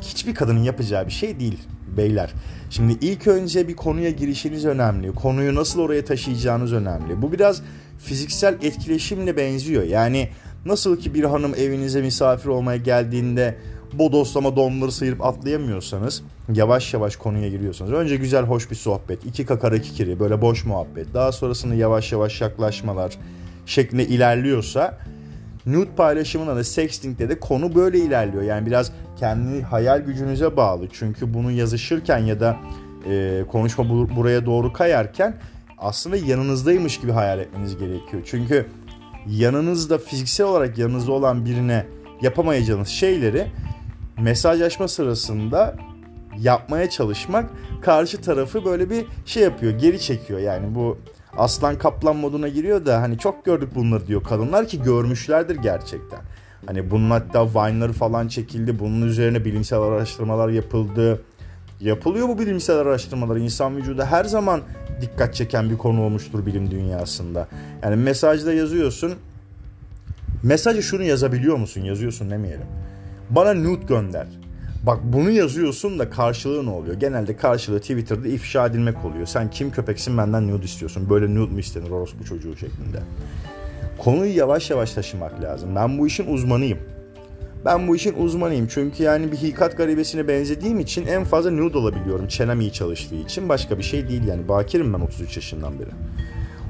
hiçbir 0.02 0.36
kadının 0.36 0.64
yapacağı 0.64 1.06
bir 1.06 1.12
şey 1.12 1.40
değil 1.40 1.60
beyler. 1.98 2.34
Şimdi 2.70 2.98
ilk 3.02 3.28
önce 3.28 3.68
bir 3.68 3.76
konuya 3.76 4.10
girişiniz 4.10 4.66
önemli. 4.66 5.12
Konuyu 5.12 5.56
nasıl 5.56 5.80
oraya 5.80 6.06
taşıyacağınız 6.06 6.74
önemli. 6.74 7.22
Bu 7.22 7.32
biraz 7.32 7.62
fiziksel 8.00 8.54
etkileşimle 8.62 9.38
benziyor. 9.38 9.84
Yani 9.84 10.30
nasıl 10.66 10.98
ki 10.98 11.14
bir 11.14 11.24
hanım 11.24 11.56
evinize 11.56 12.02
misafir 12.02 12.50
olmaya 12.50 12.78
geldiğinde 12.78 13.58
bodoslama 13.94 14.56
donları 14.56 14.92
sıyırıp 14.92 15.26
atlayamıyorsanız 15.26 16.24
yavaş 16.54 16.94
yavaş 16.94 17.16
konuya 17.16 17.50
giriyorsanız 17.50 17.92
önce 17.92 18.16
güzel 18.16 18.44
hoş 18.44 18.72
bir 18.72 18.76
sohbet 18.76 19.26
iki 19.26 19.46
kakara 19.46 19.82
kikiri 19.82 20.20
böyle 20.20 20.42
boş 20.42 20.66
muhabbet 20.66 21.14
daha 21.14 21.32
sonrasında 21.32 21.76
yavaş 21.76 22.12
yavaş 22.12 22.42
yaklaşmalar 22.42 23.18
şeklinde 23.66 24.08
ilerliyorsa 24.08 24.98
nude 25.66 25.96
paylaşımında 25.96 26.56
da 26.56 26.64
sexting'de 26.64 27.30
de 27.30 27.40
konu 27.40 27.76
böyle 27.76 28.00
ilerliyor. 28.00 28.44
Yani 28.44 28.66
biraz 28.66 28.92
kendi 29.20 29.62
hayal 29.62 30.00
gücünüze 30.00 30.58
bağlı. 30.58 30.88
Çünkü 30.92 31.34
bunu 31.34 31.52
yazışırken 31.52 32.20
ya 32.20 32.40
da 32.40 32.58
e, 33.10 33.44
konuşma 33.52 33.90
bu, 33.90 34.16
buraya 34.16 34.46
doğru 34.46 34.74
kayarken 34.74 35.38
aslında 35.78 36.18
yanınızdaymış 36.18 37.00
gibi 37.00 37.12
hayal 37.12 37.40
etmeniz 37.40 37.78
gerekiyor. 37.78 38.24
Çünkü 38.26 38.66
yanınızda 39.28 39.98
fiziksel 39.98 40.46
olarak 40.46 40.78
yanınızda 40.78 41.12
olan 41.12 41.46
birine 41.46 41.86
yapamayacağınız 42.22 42.88
şeyleri 42.88 43.48
mesajlaşma 44.18 44.88
sırasında 44.88 45.76
yapmaya 46.40 46.90
çalışmak 46.90 47.50
karşı 47.82 48.22
tarafı 48.22 48.66
böyle 48.66 48.90
bir 48.90 49.06
şey 49.26 49.44
yapıyor, 49.44 49.80
geri 49.80 50.00
çekiyor. 50.00 50.40
Yani 50.40 50.76
bu 50.76 50.98
aslan 51.38 51.78
kaplan 51.78 52.16
moduna 52.16 52.48
giriyor 52.48 52.86
da 52.86 53.02
hani 53.02 53.18
çok 53.18 53.46
gördük 53.46 53.70
bunları 53.76 54.08
diyor 54.08 54.24
kadınlar 54.24 54.68
ki 54.68 54.82
görmüşlerdir 54.82 55.56
gerçekten. 55.56 56.20
Hani 56.66 56.92
bunun 56.92 57.10
hatta 57.10 57.46
Vine'ları 57.46 57.94
falan 57.94 58.28
çekildi. 58.28 58.80
Bunun 58.80 59.08
üzerine 59.08 59.46
bilimsel 59.46 59.82
araştırmalar 59.82 60.50
yapıldı. 60.50 61.22
Yapılıyor 61.80 62.28
bu 62.28 62.40
bilimsel 62.40 62.78
araştırmalar. 62.78 63.36
İnsan 63.36 63.78
vücudu 63.78 64.02
her 64.02 64.26
zaman 64.26 64.62
dikkat 65.02 65.36
çeken 65.36 65.70
bir 65.70 65.78
konu 65.78 66.02
olmuştur 66.02 66.46
bilim 66.46 66.72
dünyasında. 66.72 67.48
Yani 67.84 67.96
mesajda 67.96 68.54
yazıyorsun. 68.54 69.14
Mesajı 70.44 70.84
şunu 70.84 71.04
yazabiliyor 71.04 71.58
musun? 71.58 71.82
Yazıyorsun 71.82 72.32
demeyelim. 72.32 72.68
Bana 73.30 73.54
nude 73.54 73.86
gönder. 73.86 74.28
Bak 74.84 75.00
bunu 75.04 75.32
yazıyorsun 75.32 76.00
da 76.00 76.10
karşılığı 76.10 76.66
ne 76.66 76.70
oluyor? 76.70 76.96
Genelde 76.96 77.36
karşılığı 77.36 77.80
Twitter'da 77.80 78.28
ifşa 78.28 78.68
edilmek 78.68 79.06
oluyor. 79.06 79.26
Sen 79.26 79.50
kim 79.50 79.72
köpeksin 79.72 80.18
benden 80.18 80.48
nude 80.48 80.66
istiyorsun. 80.66 81.10
Böyle 81.10 81.36
nude 81.36 81.54
mu 81.54 81.60
istenir 81.60 81.90
orospu 81.90 82.26
çocuğu 82.26 82.58
şeklinde. 82.58 83.00
Konuyu 83.98 84.38
yavaş 84.38 84.70
yavaş 84.70 84.94
taşımak 84.94 85.42
lazım. 85.42 85.76
Ben 85.76 85.98
bu 85.98 86.08
işin 86.08 86.34
uzmanıyım. 86.34 86.80
Ben 87.66 87.88
bu 87.88 87.96
işin 87.96 88.24
uzmanıyım 88.24 88.68
çünkü 88.68 89.04
yani 89.04 89.32
bir 89.32 89.38
hikat 89.38 89.78
garibesine 89.78 90.28
benzediğim 90.28 90.80
için 90.80 91.06
en 91.08 91.24
fazla 91.24 91.52
nude 91.52 91.78
olabiliyorum 91.78 92.28
çenem 92.28 92.62
iyi 92.62 92.74
çalıştığı 92.74 93.16
için. 93.16 93.50
Başka 93.50 93.78
bir 93.78 93.84
şey 93.84 94.10
değil 94.10 94.24
yani. 94.28 94.48
Bakirim 94.48 94.94
ben 94.94 95.00
33 95.00 95.36
yaşından 95.36 95.80
beri. 95.80 95.90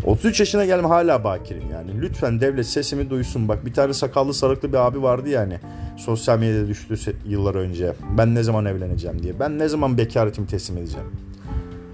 33 0.05 0.39
yaşına 0.39 0.65
geldim 0.65 0.85
hala 0.85 1.23
bakirim 1.23 1.63
yani. 1.71 2.01
Lütfen 2.01 2.41
devlet 2.41 2.67
sesimi 2.67 3.09
duysun. 3.09 3.47
Bak 3.47 3.65
bir 3.65 3.73
tane 3.73 3.93
sakallı 3.93 4.33
sarıklı 4.33 4.69
bir 4.69 4.77
abi 4.77 5.01
vardı 5.01 5.29
yani. 5.29 5.59
Sosyal 5.97 6.39
medyada 6.39 6.67
düştü 6.67 7.15
yıllar 7.25 7.55
önce. 7.55 7.93
Ben 8.17 8.35
ne 8.35 8.43
zaman 8.43 8.65
evleneceğim 8.65 9.23
diye. 9.23 9.39
Ben 9.39 9.59
ne 9.59 9.67
zaman 9.67 9.97
bekaretimi 9.97 10.47
teslim 10.47 10.77
edeceğim. 10.77 11.07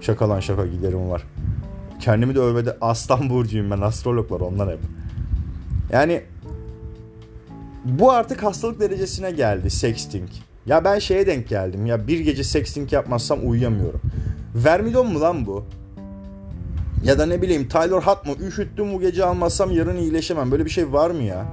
Şaka 0.00 0.28
lan 0.28 0.40
şaka 0.40 0.66
giderim 0.66 1.10
var. 1.10 1.22
Kendimi 2.00 2.34
de 2.34 2.40
övmede 2.40 2.76
aslan 2.80 3.30
burcuyum 3.30 3.70
ben. 3.70 3.80
Astrologlar 3.80 4.40
onlar 4.40 4.70
hep. 4.70 4.80
Yani 5.92 6.22
bu 7.84 8.12
artık 8.12 8.42
hastalık 8.42 8.80
derecesine 8.80 9.30
geldi 9.30 9.70
sexting. 9.70 10.28
Ya 10.66 10.84
ben 10.84 10.98
şeye 10.98 11.26
denk 11.26 11.48
geldim 11.48 11.86
ya 11.86 12.06
bir 12.06 12.20
gece 12.20 12.44
sexting 12.44 12.92
yapmazsam 12.92 13.38
uyuyamıyorum. 13.50 14.00
Vermidon 14.54 15.12
mu 15.12 15.20
lan 15.20 15.46
bu? 15.46 15.64
Ya 17.04 17.18
da 17.18 17.26
ne 17.26 17.42
bileyim 17.42 17.68
Tyler 17.68 18.02
Hat 18.02 18.26
mı? 18.26 18.32
Üşüttüm 18.46 18.92
bu 18.94 19.00
gece 19.00 19.24
almazsam 19.24 19.70
yarın 19.70 19.96
iyileşemem. 19.96 20.50
Böyle 20.50 20.64
bir 20.64 20.70
şey 20.70 20.92
var 20.92 21.10
mı 21.10 21.22
ya? 21.22 21.46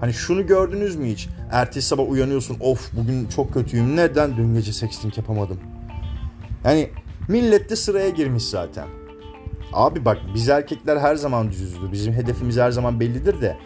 Hani 0.00 0.12
şunu 0.12 0.46
gördünüz 0.46 0.96
mü 0.96 1.06
hiç? 1.06 1.28
Ertesi 1.50 1.88
sabah 1.88 2.10
uyanıyorsun. 2.10 2.56
Of 2.60 2.92
bugün 2.92 3.28
çok 3.28 3.54
kötüyüm. 3.54 3.96
Neden? 3.96 4.36
Dün 4.36 4.54
gece 4.54 4.72
sexting 4.72 5.18
yapamadım. 5.18 5.60
Yani 6.64 6.90
millet 7.28 7.70
de 7.70 7.76
sıraya 7.76 8.08
girmiş 8.08 8.42
zaten. 8.42 8.86
Abi 9.72 10.04
bak 10.04 10.18
biz 10.34 10.48
erkekler 10.48 10.96
her 10.96 11.16
zaman 11.16 11.50
düzüzdür. 11.50 11.92
Bizim 11.92 12.12
hedefimiz 12.12 12.56
her 12.56 12.70
zaman 12.70 13.00
bellidir 13.00 13.40
de 13.40 13.56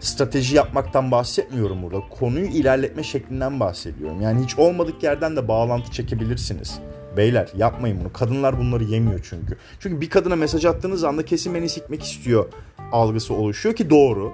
strateji 0.00 0.56
yapmaktan 0.56 1.10
bahsetmiyorum 1.10 1.82
burada. 1.82 2.00
Konuyu 2.10 2.46
ilerletme 2.46 3.02
şeklinden 3.02 3.60
bahsediyorum. 3.60 4.20
Yani 4.20 4.44
hiç 4.44 4.58
olmadık 4.58 5.02
yerden 5.02 5.36
de 5.36 5.48
bağlantı 5.48 5.90
çekebilirsiniz. 5.90 6.78
Beyler 7.16 7.48
yapmayın 7.56 8.00
bunu. 8.00 8.12
Kadınlar 8.12 8.58
bunları 8.58 8.84
yemiyor 8.84 9.20
çünkü. 9.22 9.56
Çünkü 9.80 10.00
bir 10.00 10.10
kadına 10.10 10.36
mesaj 10.36 10.64
attığınız 10.64 11.04
anda 11.04 11.24
kesin 11.24 11.54
beni 11.54 11.68
sikmek 11.68 12.02
istiyor 12.02 12.46
algısı 12.92 13.34
oluşuyor 13.34 13.74
ki 13.74 13.90
doğru. 13.90 14.32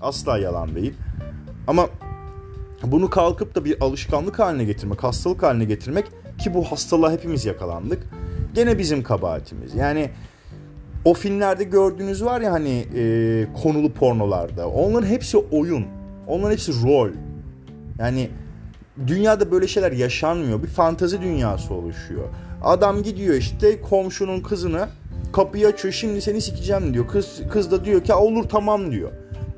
Asla 0.00 0.38
yalan 0.38 0.74
değil. 0.74 0.94
Ama 1.66 1.88
bunu 2.82 3.10
kalkıp 3.10 3.54
da 3.54 3.64
bir 3.64 3.82
alışkanlık 3.82 4.38
haline 4.38 4.64
getirmek, 4.64 5.04
hastalık 5.04 5.42
haline 5.42 5.64
getirmek 5.64 6.06
ki 6.38 6.54
bu 6.54 6.64
hastalığa 6.64 7.12
hepimiz 7.12 7.44
yakalandık. 7.44 8.02
Gene 8.54 8.78
bizim 8.78 9.02
kabahatimiz. 9.02 9.74
Yani 9.74 10.10
o 11.04 11.14
filmlerde 11.14 11.64
gördüğünüz 11.64 12.24
var 12.24 12.40
ya 12.40 12.52
hani 12.52 12.86
e, 12.96 13.46
konulu 13.62 13.92
pornolarda. 13.92 14.68
Onların 14.68 15.06
hepsi 15.06 15.38
oyun. 15.38 15.86
Onların 16.26 16.52
hepsi 16.52 16.72
rol. 16.72 17.10
Yani 17.98 18.30
dünyada 19.06 19.50
böyle 19.50 19.68
şeyler 19.68 19.92
yaşanmıyor. 19.92 20.62
Bir 20.62 20.68
fantazi 20.68 21.22
dünyası 21.22 21.74
oluşuyor. 21.74 22.24
Adam 22.62 23.02
gidiyor 23.02 23.34
işte 23.34 23.80
komşunun 23.80 24.40
kızını 24.40 24.88
kapıyı 25.32 25.66
açıyor. 25.66 25.94
Şimdi 25.94 26.22
seni 26.22 26.40
sikeceğim 26.40 26.94
diyor. 26.94 27.08
Kız 27.08 27.40
kız 27.52 27.70
da 27.70 27.84
diyor 27.84 28.04
ki 28.04 28.14
olur 28.14 28.44
tamam 28.48 28.92
diyor. 28.92 29.10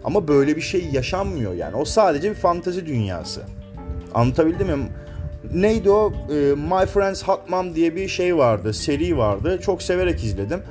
Ama 0.04 0.28
böyle 0.28 0.56
bir 0.56 0.60
şey 0.60 0.88
yaşanmıyor 0.92 1.54
yani. 1.54 1.76
O 1.76 1.84
sadece 1.84 2.30
bir 2.30 2.34
fantazi 2.34 2.86
dünyası. 2.86 3.42
Anlatabildim 4.14 4.66
mi? 4.66 4.88
Neydi 5.54 5.90
o? 5.90 6.12
E, 6.30 6.34
My 6.54 6.86
Friends 6.86 7.22
Hot 7.22 7.50
Mom 7.50 7.74
diye 7.74 7.96
bir 7.96 8.08
şey 8.08 8.36
vardı. 8.36 8.74
Seri 8.74 9.16
vardı. 9.18 9.60
Çok 9.62 9.82
severek 9.82 10.24
izledim. 10.24 10.62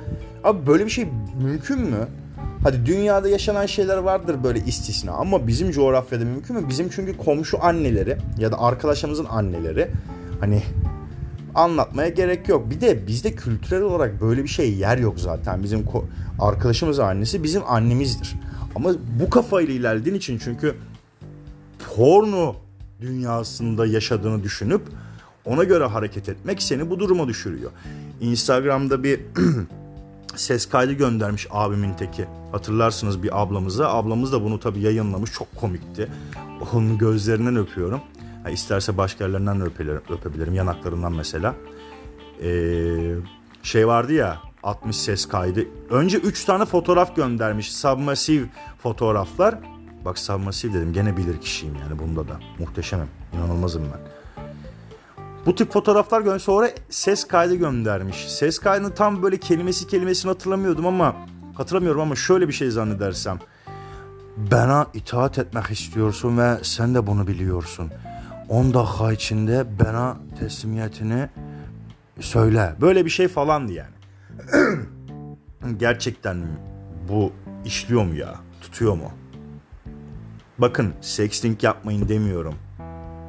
Abi 0.44 0.66
böyle 0.66 0.84
bir 0.84 0.90
şey 0.90 1.08
mümkün 1.42 1.80
mü? 1.80 2.08
Hadi 2.62 2.86
dünyada 2.86 3.28
yaşanan 3.28 3.66
şeyler 3.66 3.96
vardır 3.96 4.44
böyle 4.44 4.60
istisna 4.66 5.12
ama 5.12 5.46
bizim 5.46 5.70
coğrafyada 5.70 6.24
mümkün 6.24 6.56
mü? 6.56 6.68
Bizim 6.68 6.88
çünkü 6.88 7.16
komşu 7.16 7.64
anneleri 7.64 8.16
ya 8.38 8.52
da 8.52 8.60
arkadaşlarımızın 8.60 9.24
anneleri 9.24 9.90
hani 10.40 10.62
anlatmaya 11.54 12.08
gerek 12.08 12.48
yok. 12.48 12.70
Bir 12.70 12.80
de 12.80 13.06
bizde 13.06 13.34
kültürel 13.34 13.82
olarak 13.82 14.20
böyle 14.20 14.42
bir 14.42 14.48
şey 14.48 14.74
yer 14.74 14.98
yok 14.98 15.20
zaten. 15.20 15.62
Bizim 15.62 15.84
arkadaşımız 16.40 16.98
annesi 16.98 17.42
bizim 17.42 17.62
annemizdir. 17.66 18.34
Ama 18.74 18.90
bu 19.20 19.30
kafayla 19.30 19.74
ilerlediğin 19.74 20.16
için 20.16 20.38
çünkü 20.44 20.74
porno 21.96 22.56
dünyasında 23.00 23.86
yaşadığını 23.86 24.42
düşünüp 24.42 24.82
ona 25.44 25.64
göre 25.64 25.84
hareket 25.84 26.28
etmek 26.28 26.62
seni 26.62 26.90
bu 26.90 26.98
duruma 26.98 27.28
düşürüyor. 27.28 27.70
Instagram'da 28.20 29.02
bir 29.02 29.20
ses 30.36 30.68
kaydı 30.68 30.92
göndermiş 30.92 31.46
abimin 31.50 31.94
teki. 31.94 32.26
Hatırlarsınız 32.52 33.22
bir 33.22 33.42
ablamıza. 33.42 33.88
Ablamız 33.88 34.32
da 34.32 34.44
bunu 34.44 34.60
tabii 34.60 34.80
yayınlamış. 34.80 35.32
Çok 35.32 35.56
komikti. 35.56 36.08
Onun 36.72 36.98
gözlerinden 36.98 37.56
öpüyorum. 37.56 38.00
Ha, 38.42 38.50
isterse 38.50 38.96
başka 38.96 39.24
yerlerinden 39.24 39.60
öpebilirim, 39.60 40.02
öpebilirim. 40.10 40.54
Yanaklarından 40.54 41.12
mesela. 41.12 41.54
Ee, 42.42 43.14
şey 43.62 43.86
vardı 43.88 44.12
ya 44.12 44.38
60 44.62 44.96
ses 44.96 45.26
kaydı. 45.26 45.64
Önce 45.90 46.18
3 46.18 46.44
tane 46.44 46.64
fotoğraf 46.64 47.16
göndermiş. 47.16 47.72
Submassive 47.72 48.46
fotoğraflar. 48.82 49.58
Bak 50.04 50.18
submassive 50.18 50.74
dedim. 50.74 50.92
Gene 50.92 51.16
bilir 51.16 51.40
kişiyim 51.40 51.74
yani 51.74 51.98
bunda 51.98 52.28
da. 52.28 52.40
Muhteşemim. 52.58 53.08
İnanılmazım 53.34 53.82
ben. 53.82 54.09
Bu 55.46 55.54
tip 55.54 55.72
fotoğraflar 55.72 56.20
göndermiş. 56.20 56.42
Sonra 56.42 56.70
ses 56.90 57.24
kaydı 57.24 57.54
göndermiş. 57.54 58.28
Ses 58.28 58.58
kaydını 58.58 58.94
tam 58.94 59.22
böyle 59.22 59.36
kelimesi 59.36 59.86
kelimesini 59.86 60.30
hatırlamıyordum 60.30 60.86
ama 60.86 61.16
hatırlamıyorum 61.54 62.00
ama 62.00 62.16
şöyle 62.16 62.48
bir 62.48 62.52
şey 62.52 62.70
zannedersem. 62.70 63.38
Bana 64.36 64.86
itaat 64.94 65.38
etmek 65.38 65.70
istiyorsun 65.70 66.38
ve 66.38 66.58
sen 66.62 66.94
de 66.94 67.06
bunu 67.06 67.26
biliyorsun. 67.26 67.90
10 68.48 68.74
dakika 68.74 69.12
içinde 69.12 69.66
bana 69.84 70.16
teslimiyetini 70.38 71.28
söyle. 72.20 72.74
Böyle 72.80 73.04
bir 73.04 73.10
şey 73.10 73.28
falandı 73.28 73.72
yani. 73.72 73.94
Gerçekten 75.78 76.46
bu 77.08 77.32
işliyor 77.64 78.04
mu 78.04 78.14
ya? 78.14 78.34
Tutuyor 78.60 78.94
mu? 78.94 79.12
Bakın 80.58 80.92
sexting 81.00 81.64
yapmayın 81.64 82.08
demiyorum 82.08 82.54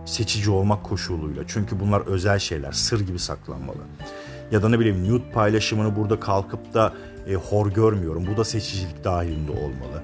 seçici 0.05 0.51
olmak 0.51 0.83
koşuluyla. 0.83 1.43
Çünkü 1.47 1.79
bunlar 1.79 2.01
özel 2.01 2.39
şeyler, 2.39 2.71
sır 2.71 3.07
gibi 3.07 3.19
saklanmalı. 3.19 3.77
Ya 4.51 4.63
da 4.63 4.69
ne 4.69 4.79
bileyim 4.79 5.09
nude 5.09 5.31
paylaşımını 5.31 5.95
burada 5.95 6.19
kalkıp 6.19 6.73
da 6.73 6.93
e, 7.27 7.33
hor 7.33 7.71
görmüyorum. 7.71 8.27
Bu 8.33 8.37
da 8.37 8.43
seçicilik 8.43 9.03
dahilinde 9.03 9.51
olmalı. 9.51 10.03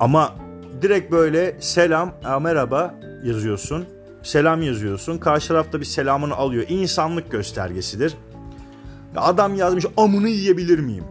Ama 0.00 0.34
direkt 0.82 1.12
böyle 1.12 1.56
selam, 1.60 2.14
merhaba 2.40 2.94
yazıyorsun. 3.24 3.84
Selam 4.22 4.62
yazıyorsun. 4.62 5.18
Karşı 5.18 5.48
tarafta 5.48 5.80
bir 5.80 5.84
selamını 5.84 6.34
alıyor. 6.34 6.64
İnsanlık 6.68 7.30
göstergesidir. 7.30 8.14
Adam 9.16 9.54
yazmış 9.54 9.86
amını 9.96 10.28
yiyebilir 10.28 10.78
miyim? 10.78 11.04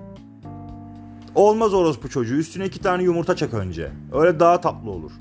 Olmaz 1.36 1.74
orospu 1.74 2.10
çocuğu. 2.10 2.36
Üstüne 2.36 2.66
iki 2.66 2.80
tane 2.80 3.04
yumurta 3.04 3.36
çak 3.36 3.54
önce. 3.54 3.92
Öyle 4.14 4.40
daha 4.40 4.62
tatlı 4.62 4.92
olur. 4.92 5.12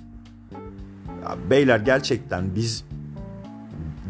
Ya 1.26 1.36
beyler 1.50 1.78
gerçekten 1.78 2.54
biz 2.54 2.84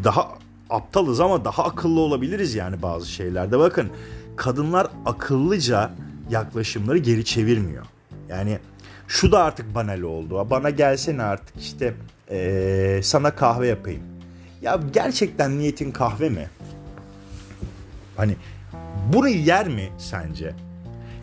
daha 0.05 0.29
aptalız 0.71 1.21
ama 1.21 1.45
daha 1.45 1.65
akıllı 1.65 2.01
olabiliriz 2.01 2.55
yani 2.55 2.83
bazı 2.83 3.11
şeylerde. 3.11 3.59
Bakın 3.59 3.91
kadınlar 4.37 4.87
akıllıca 5.07 5.91
yaklaşımları 6.31 6.99
geri 6.99 7.25
çevirmiyor. 7.25 7.87
Yani 8.29 8.59
şu 9.09 9.33
da 9.33 9.45
artık 9.45 9.75
banal 9.75 10.03
oldu. 10.03 10.47
Bana 10.51 10.71
gelsene 10.71 11.23
artık 11.23 11.57
işte 11.61 11.95
ee, 12.31 13.01
sana 13.03 13.31
kahve 13.31 13.67
yapayım. 13.67 14.03
Ya 14.63 14.81
gerçekten 14.93 15.59
niyetin 15.59 15.93
kahve 15.93 16.29
mi? 16.29 16.51
Hani 18.17 18.37
bunu 19.13 19.29
yer 19.29 19.69
mi 19.69 19.89
sence? 19.99 20.55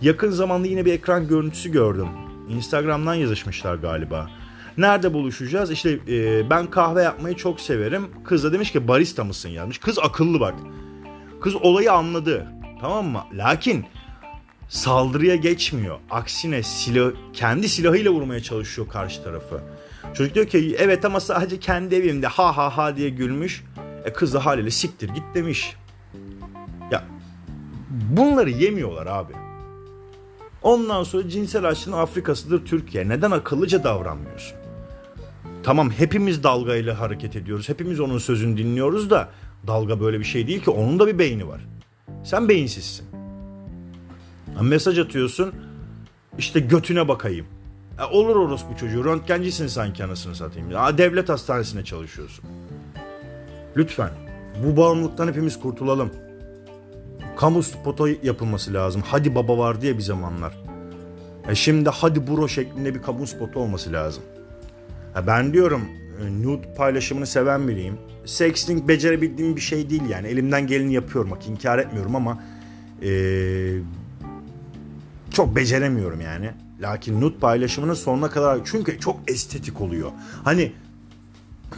Yakın 0.02 0.32
zamanda 0.32 0.68
yine 0.68 0.86
bir 0.86 0.94
ekran 0.94 1.28
görüntüsü 1.28 1.72
gördüm. 1.72 2.08
Instagram'dan 2.50 3.14
yazışmışlar 3.14 3.76
galiba. 3.76 4.30
Nerede 4.77 5.13
buluşacağız? 5.13 5.72
İşte 5.72 6.00
e, 6.08 6.50
ben 6.50 6.70
kahve 6.70 7.03
yapmayı 7.03 7.36
çok 7.36 7.60
severim. 7.60 8.08
Kız 8.24 8.44
da 8.44 8.53
demiş 8.53 8.72
ki 8.72 8.88
barista 8.88 9.24
mısın 9.24 9.50
yazmış. 9.50 9.77
Kız 9.77 10.00
akıllı 10.00 10.39
bak. 10.39 10.56
Kız 11.42 11.56
olayı 11.56 11.94
anladı. 11.94 12.48
Tamam 12.82 13.06
mı? 13.06 13.24
Lakin 13.34 13.86
saldırıya 14.70 15.36
geçmiyor. 15.36 16.00
Aksine 16.12 16.63
silah, 16.63 17.12
kendi 17.34 17.70
silahıyla 17.70 18.12
vurmaya 18.12 18.44
çalışıyor 18.44 18.88
karşı 18.88 19.24
tarafı. 19.24 19.62
Çocuk 20.13 20.36
diyor 20.36 20.46
ki 20.46 20.75
evet 20.80 21.06
ama 21.06 21.20
sadece 21.20 21.60
kendi 21.60 21.96
evimde 21.96 22.27
ha 22.27 22.58
ha 22.58 22.77
ha 22.77 22.96
diye 22.98 23.10
gülmüş. 23.10 23.63
E 24.06 24.13
kız 24.13 24.34
da 24.34 24.46
haliyle 24.46 24.72
siktir 24.72 25.10
git 25.10 25.24
demiş. 25.34 25.75
Ya 26.92 27.03
bunları 27.89 28.50
yemiyorlar 28.50 29.08
abi. 29.08 29.34
Ondan 30.62 31.03
sonra 31.03 31.30
cinsel 31.30 31.65
açlığın 31.70 31.92
Afrika'sıdır 31.92 32.65
Türkiye. 32.65 33.10
Neden 33.10 33.32
akıllıca 33.32 33.84
davranmıyorsun? 33.84 34.62
Tamam 35.63 35.89
hepimiz 35.89 36.43
dalgayla 36.43 37.00
hareket 37.00 37.36
ediyoruz. 37.36 37.70
Hepimiz 37.70 38.00
onun 38.00 38.17
sözünü 38.17 38.58
dinliyoruz 38.58 39.10
da 39.10 39.29
dalga 39.67 40.00
böyle 40.00 40.20
bir 40.20 40.25
şey 40.25 40.48
değil 40.48 40.63
ki. 40.63 40.70
Onun 40.70 41.00
da 41.00 41.08
bir 41.08 41.20
beyni 41.20 41.48
var. 41.48 41.62
Sen 42.24 42.50
beyinsizsin. 42.50 43.05
Mesaj 44.62 45.00
atıyorsun. 45.00 45.53
İşte 46.38 46.60
götüne 46.60 47.08
bakayım. 47.08 47.46
E 48.00 48.03
olur 48.03 48.36
orospu 48.36 48.77
çocuğu. 48.79 49.05
Röntgencisin 49.05 49.67
sanki 49.67 50.03
anasını 50.03 50.36
satayım. 50.36 50.72
Ya, 50.72 50.98
devlet 50.98 51.29
hastanesine 51.29 51.84
çalışıyorsun. 51.84 52.46
Lütfen. 53.77 54.12
Bu 54.65 54.77
bağımlılıktan 54.77 55.27
hepimiz 55.27 55.60
kurtulalım. 55.60 56.10
Kamu 57.38 57.63
spotu 57.63 58.08
yapılması 58.24 58.74
lazım. 58.74 59.03
Hadi 59.05 59.36
baba 59.36 59.58
var 59.58 59.82
diye 59.82 59.98
bir 59.98 60.03
zamanlar. 60.03 60.58
E 61.50 61.55
şimdi 61.55 61.89
hadi 61.89 62.27
bro 62.27 62.48
şeklinde 62.48 62.96
bir 62.96 63.01
kamu 63.01 63.27
spotu 63.27 63.60
olması 63.60 63.93
lazım. 63.93 64.24
Ben 65.27 65.53
diyorum 65.53 65.82
e, 66.22 66.43
nude 66.43 66.74
paylaşımını 66.74 67.27
seven 67.27 67.67
biriyim. 67.67 67.98
Sexting 68.25 68.88
becerebildiğim 68.88 69.55
bir 69.55 69.62
şey 69.62 69.89
değil 69.89 70.10
yani. 70.10 70.27
Elimden 70.27 70.67
geleni 70.67 70.93
yapıyorum. 70.93 71.32
Bak 71.32 71.48
inkar 71.48 71.79
etmiyorum 71.79 72.15
ama 72.15 72.43
ee, 73.03 73.77
çok 75.32 75.55
beceremiyorum 75.55 76.22
yani. 76.22 76.51
Lakin 76.82 77.22
nude 77.22 77.39
paylaşımının 77.39 77.93
sonuna 77.93 78.29
kadar 78.29 78.60
çünkü 78.65 79.00
çok 79.00 79.20
estetik 79.27 79.82
oluyor. 79.82 80.12
Hani 80.43 80.72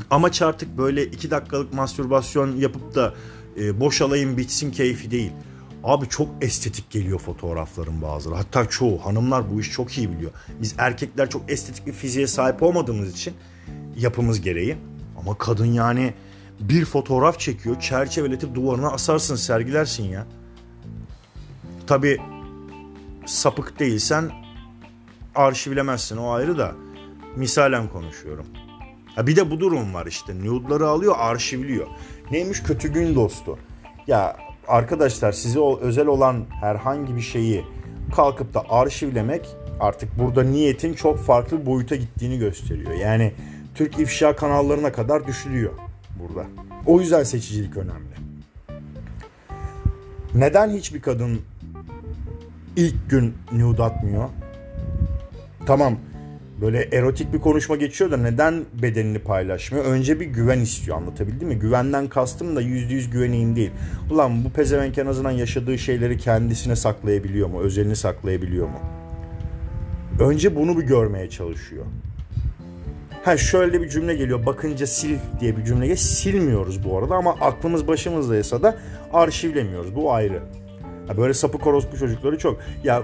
amaç 0.10 0.42
artık 0.42 0.77
böyle 0.77 1.06
iki 1.06 1.32
dakikalık 1.32 1.74
mastürbasyon 1.74 2.56
yapıp 2.56 2.96
da 2.96 3.13
e, 3.60 3.80
boşalayım 3.80 4.38
bitsin 4.38 4.72
keyfi 4.72 5.12
değil. 5.12 5.32
Abi 5.86 6.10
çok 6.10 6.27
estetik 6.42 6.89
geliyor 6.89 7.20
fotoğrafların 7.20 8.01
bazıları. 8.01 8.38
Hatta 8.38 8.70
çoğu 8.70 9.06
hanımlar 9.06 9.51
bu 9.51 9.60
işi 9.60 9.72
çok 9.72 9.98
iyi 9.98 10.12
biliyor. 10.12 10.32
Biz 10.62 10.75
erkekler 10.77 11.30
çok 11.30 11.51
estetik 11.51 11.88
bir 11.88 11.92
fiziğe 11.92 12.27
sahip 12.27 12.63
olmadığımız 12.63 13.13
için 13.13 13.34
yapımız 13.98 14.42
gereği. 14.42 14.77
Ama 15.20 15.38
kadın 15.38 15.65
yani 15.65 16.13
bir 16.60 16.86
fotoğraf 16.86 17.39
çekiyor, 17.39 17.80
çerçeveletip 17.80 18.56
duvarına 18.56 18.89
asarsın, 18.89 19.36
sergilersin 19.36 20.04
ya. 20.04 20.27
Tabi 21.88 22.18
sapık 23.25 23.80
değilsen 23.80 24.32
arşivlemezsin 25.36 26.18
o 26.18 26.32
ayrı 26.32 26.58
da 26.58 26.75
misalen 27.36 27.89
konuşuyorum. 27.89 28.46
Ha 29.15 29.27
bir 29.27 29.36
de 29.36 29.51
bu 29.51 29.60
durum 29.60 29.94
var 29.94 30.06
işte. 30.06 30.39
Nude'ları 30.39 30.88
alıyor, 30.88 31.15
arşivliyor. 31.18 31.88
Neymiş 32.32 32.63
kötü 32.63 32.94
gün 32.94 33.15
dostu. 33.15 33.60
Ya 34.08 34.45
arkadaşlar 34.68 35.32
size 35.32 35.60
özel 35.82 36.08
olan 36.08 36.46
herhangi 36.62 37.16
bir 37.16 37.22
şeyi 37.22 37.66
kalkıp 38.16 38.54
da 38.54 38.64
arşivlemek 38.70 39.48
artık 39.80 40.20
burada 40.20 40.44
niyetin 40.44 40.94
çok 40.94 41.20
farklı 41.20 41.66
boyuta 41.66 41.96
gittiğini 41.96 42.38
gösteriyor. 42.38 42.92
Yani 42.92 43.34
Türk 43.76 44.00
ifşa 44.00 44.36
kanallarına 44.36 44.92
kadar 44.92 45.28
düşülüyor 45.28 45.72
burada. 46.20 46.48
O 46.86 47.00
yüzden 47.00 47.24
seçicilik 47.24 47.78
önemli. 47.78 48.16
Neden 50.36 50.70
hiçbir 50.70 51.02
kadın 51.02 51.42
ilk 52.76 53.10
gün 53.10 53.34
nude 53.52 53.84
atmıyor? 53.84 54.30
Tamam 55.66 55.98
böyle 56.62 56.82
erotik 56.92 57.34
bir 57.34 57.40
konuşma 57.40 57.76
geçiyor 57.76 58.12
da 58.12 58.18
neden 58.18 58.66
bedenini 58.82 59.20
paylaşmıyor? 59.20 59.86
Önce 59.86 60.20
bir 60.20 60.26
güven 60.26 60.60
istiyor 60.60 60.98
anlatabildim 60.98 61.48
mi? 61.48 61.60
Güvenden 61.60 62.08
kastım 62.08 62.56
da 62.56 62.62
yüzde 62.62 62.94
yüz 62.94 63.10
güveneyim 63.10 63.56
değil. 63.56 63.72
Ulan 64.12 64.46
bu 64.46 64.50
pezevenk 64.50 64.98
en 64.98 65.06
azından 65.06 65.32
yaşadığı 65.32 65.78
şeyleri 65.78 66.18
kendisine 66.18 66.76
saklayabiliyor 66.76 67.48
mu? 67.48 67.60
Özelini 67.60 67.96
saklayabiliyor 67.96 68.68
mu? 68.68 68.80
Önce 70.20 70.56
bunu 70.56 70.78
bir 70.78 70.84
görmeye 70.84 71.30
çalışıyor. 71.30 71.86
Ha 73.24 73.38
şöyle 73.38 73.82
bir 73.82 73.90
cümle 73.90 74.16
geliyor. 74.16 74.46
Bakınca 74.46 74.88
sil 74.96 75.16
diye 75.40 75.58
bir 75.58 75.64
cümle 75.64 75.80
geliyor. 75.80 75.98
Silmiyoruz 75.98 76.84
bu 76.84 76.98
arada 76.98 77.16
ama 77.16 77.32
aklımız 77.32 77.88
başımızdaysa 77.88 78.64
da 78.64 78.78
arşivlemiyoruz. 79.14 79.96
Bu 79.96 80.14
ayrı. 80.14 80.40
Ha 81.08 81.18
böyle 81.18 81.34
sapık 81.34 81.68
orospu 81.68 81.98
çocukları 81.98 82.38
çok. 82.38 82.60
Ya 82.84 83.04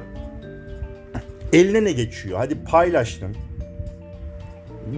eline 1.54 1.84
ne 1.84 1.92
geçiyor? 1.92 2.38
Hadi 2.38 2.64
paylaştın. 2.64 3.36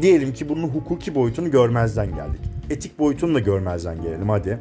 Diyelim 0.02 0.34
ki 0.34 0.50
bunun 0.50 0.68
hukuki 0.68 1.16
boyutunu 1.16 1.52
görmezden 1.52 2.16
geldik. 2.16 2.42
Etik 2.70 3.00
boyutunu 3.00 3.36
da 3.36 3.40
görmezden 3.40 4.02
gelelim 4.02 4.30
hadi. 4.30 4.60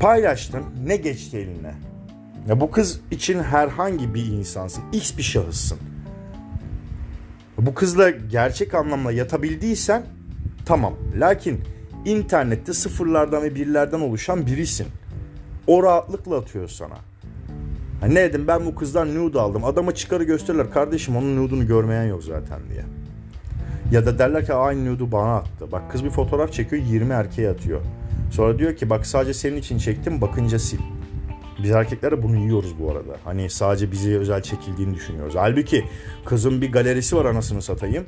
Paylaştın. 0.00 0.62
Ne 0.86 0.96
geçti 0.96 1.36
eline? 1.38 1.74
Ya 2.48 2.60
bu 2.60 2.70
kız 2.70 3.00
için 3.10 3.42
herhangi 3.42 4.14
bir 4.14 4.26
insansın. 4.26 4.84
X 4.92 5.16
bir 5.16 5.22
şahıssın. 5.22 5.78
Bu 7.58 7.74
kızla 7.74 8.10
gerçek 8.10 8.74
anlamda 8.74 9.12
yatabildiysen 9.12 10.02
tamam. 10.66 10.94
Lakin 11.16 11.60
internette 12.04 12.72
sıfırlardan 12.72 13.42
ve 13.42 13.54
birlerden 13.54 14.00
oluşan 14.00 14.46
birisin. 14.46 14.86
O 15.66 15.82
rahatlıkla 15.82 16.36
atıyor 16.36 16.68
sana. 16.68 17.07
Ha 18.00 18.06
ne 18.06 18.14
dedim 18.14 18.44
ben 18.48 18.66
bu 18.66 18.74
kızdan 18.74 19.14
nude 19.14 19.40
aldım. 19.40 19.64
Adama 19.64 19.94
çıkarı 19.94 20.24
gösterirler. 20.24 20.70
Kardeşim 20.70 21.16
onun 21.16 21.36
nude'unu 21.36 21.66
görmeyen 21.66 22.04
yok 22.04 22.24
zaten 22.24 22.60
diye. 22.70 22.84
Ya 23.92 24.06
da 24.06 24.18
derler 24.18 24.46
ki 24.46 24.54
aynı 24.54 24.84
nude'u 24.84 25.12
bana 25.12 25.36
attı. 25.36 25.72
Bak 25.72 25.90
kız 25.90 26.04
bir 26.04 26.10
fotoğraf 26.10 26.52
çekiyor 26.52 26.82
20 26.82 27.12
erkeğe 27.12 27.50
atıyor. 27.50 27.80
Sonra 28.30 28.58
diyor 28.58 28.76
ki 28.76 28.90
bak 28.90 29.06
sadece 29.06 29.34
senin 29.34 29.56
için 29.56 29.78
çektim 29.78 30.20
bakınca 30.20 30.58
sil. 30.68 30.82
Biz 31.62 31.70
erkekler 31.70 32.12
de 32.12 32.22
bunu 32.22 32.36
yiyoruz 32.36 32.74
bu 32.80 32.90
arada. 32.90 33.16
Hani 33.24 33.50
sadece 33.50 33.92
bize 33.92 34.18
özel 34.18 34.42
çekildiğini 34.42 34.94
düşünüyoruz. 34.94 35.34
Halbuki 35.36 35.84
kızın 36.24 36.60
bir 36.62 36.72
galerisi 36.72 37.16
var 37.16 37.24
anasını 37.24 37.62
satayım. 37.62 38.04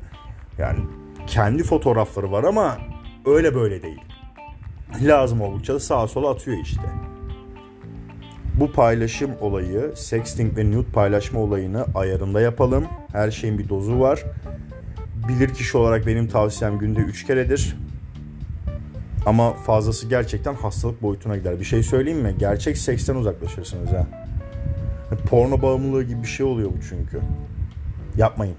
Yani 0.59 0.79
kendi 1.27 1.63
fotoğrafları 1.63 2.33
var 2.33 2.45
ama 2.45 2.79
öyle 3.27 3.55
böyle 3.55 3.83
değil. 3.83 4.01
Lazım 5.03 5.41
oldukça 5.41 5.75
da 5.75 5.81
sağa 5.81 6.09
sola 6.09 6.31
atıyor 6.31 6.57
işte. 6.63 6.83
Bu 8.61 8.73
paylaşım 8.73 9.31
olayı, 9.41 9.93
sexting 9.95 10.57
ve 10.59 10.71
nude 10.71 10.91
paylaşma 10.93 11.41
olayını 11.41 11.87
ayarında 11.95 12.41
yapalım. 12.41 12.85
Her 13.13 13.31
şeyin 13.31 13.59
bir 13.59 13.69
dozu 13.69 14.01
var. 14.01 14.25
Bilir 15.29 15.55
kişi 15.55 15.79
olarak 15.79 16.07
benim 16.07 16.29
tavsiyem 16.29 16.79
günde 16.79 17.01
3 17.01 17.27
keredir. 17.27 17.77
Ama 19.27 19.53
fazlası 19.53 20.09
gerçekten 20.09 20.55
hastalık 20.55 21.03
boyutuna 21.03 21.37
gider. 21.37 21.61
Bir 21.61 21.65
şey 21.65 21.83
söyleyeyim 21.83 22.21
mi? 22.21 22.35
Gerçek 22.39 22.79
seksten 22.79 23.15
uzaklaşırsınız 23.15 23.91
ha. 23.91 24.07
Porno 25.31 25.63
bağımlılığı 25.63 26.03
gibi 26.03 26.23
bir 26.23 26.29
şey 26.29 26.47
oluyor 26.47 26.71
bu 26.71 26.81
çünkü. 26.89 27.21
Yapmayın. 28.17 28.57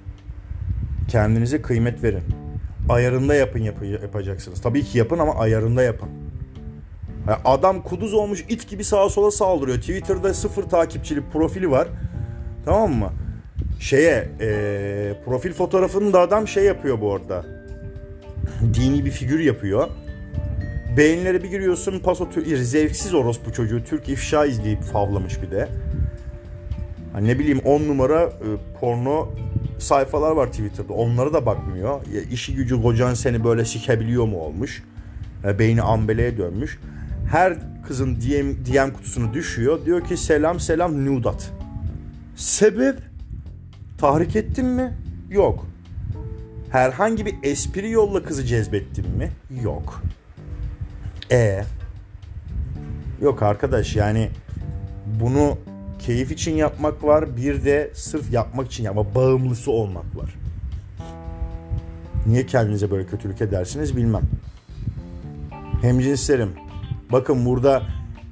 Kendinize 1.07 1.61
kıymet 1.61 2.03
verin. 2.03 2.23
Ayarında 2.89 3.35
yapın 3.35 3.59
yap 3.59 3.75
yapacaksınız. 4.01 4.61
Tabii 4.61 4.83
ki 4.83 4.97
yapın 4.97 5.19
ama 5.19 5.35
ayarında 5.35 5.83
yapın. 5.83 6.09
Adam 7.45 7.83
kuduz 7.83 8.13
olmuş 8.13 8.45
it 8.49 8.69
gibi 8.69 8.83
sağa 8.83 9.09
sola 9.09 9.31
saldırıyor. 9.31 9.77
Twitter'da 9.77 10.33
sıfır 10.33 10.63
takipçili 10.63 11.21
profili 11.33 11.71
var. 11.71 11.87
Tamam 12.65 12.93
mı? 12.93 13.09
Şeye 13.79 14.29
e, 14.41 15.13
profil 15.25 15.53
fotoğrafını 15.53 16.13
da 16.13 16.19
adam 16.19 16.47
şey 16.47 16.63
yapıyor 16.63 17.01
bu 17.01 17.13
arada. 17.13 17.45
Dini 18.73 19.05
bir 19.05 19.11
figür 19.11 19.39
yapıyor. 19.39 19.87
Beğenilere 20.97 21.43
bir 21.43 21.49
giriyorsun 21.49 21.99
paso 21.99 22.27
zevksiz 22.55 23.13
orospu 23.13 23.53
çocuğu 23.53 23.83
Türk 23.83 24.09
ifşa 24.09 24.45
izleyip 24.45 24.81
favlamış 24.81 25.41
bir 25.41 25.51
de. 25.51 25.69
Hani 27.13 27.27
ne 27.27 27.39
bileyim 27.39 27.59
10 27.65 27.81
numara 27.81 28.21
e, 28.21 28.47
porno 28.79 29.29
sayfalar 29.79 30.31
var 30.31 30.47
Twitter'da. 30.47 30.93
Onlara 30.93 31.33
da 31.33 31.45
bakmıyor. 31.45 32.01
Ya, 32.13 32.21
işi 32.21 32.55
gücü 32.55 32.81
kocan 32.81 33.13
seni 33.13 33.43
böyle 33.43 33.65
sikebiliyor 33.65 34.25
mu 34.25 34.37
olmuş. 34.37 34.83
E, 35.45 35.59
beyni 35.59 35.81
ambeleye 35.81 36.37
dönmüş. 36.37 36.79
Her 37.31 37.57
kızın 37.87 38.15
DM, 38.15 38.65
DM 38.65 38.93
kutusunu 38.93 39.33
düşüyor. 39.33 39.85
Diyor 39.85 40.07
ki 40.07 40.17
selam 40.17 40.59
selam 40.59 41.05
nudat. 41.05 41.51
Sebep? 42.35 42.99
Tahrik 43.97 44.35
ettin 44.35 44.65
mi? 44.65 44.97
Yok. 45.29 45.65
Herhangi 46.71 47.25
bir 47.25 47.35
espri 47.43 47.91
yolla 47.91 48.23
kızı 48.23 48.45
cezbettin 48.45 49.09
mi? 49.09 49.31
Yok. 49.63 50.01
E 51.31 51.63
Yok 53.21 53.43
arkadaş 53.43 53.95
yani 53.95 54.29
bunu 55.21 55.57
keyif 55.99 56.31
için 56.31 56.55
yapmak 56.55 57.03
var. 57.03 57.37
Bir 57.37 57.65
de 57.65 57.91
sırf 57.93 58.33
yapmak 58.33 58.67
için 58.67 58.85
ama 58.85 59.15
bağımlısı 59.15 59.71
olmak 59.71 60.17
var. 60.17 60.35
Niye 62.27 62.45
kendinize 62.45 62.91
böyle 62.91 63.05
kötülük 63.05 63.41
edersiniz 63.41 63.97
bilmem. 63.97 64.23
Hemcinslerim. 65.81 66.70
Bakın 67.11 67.45
burada 67.45 67.83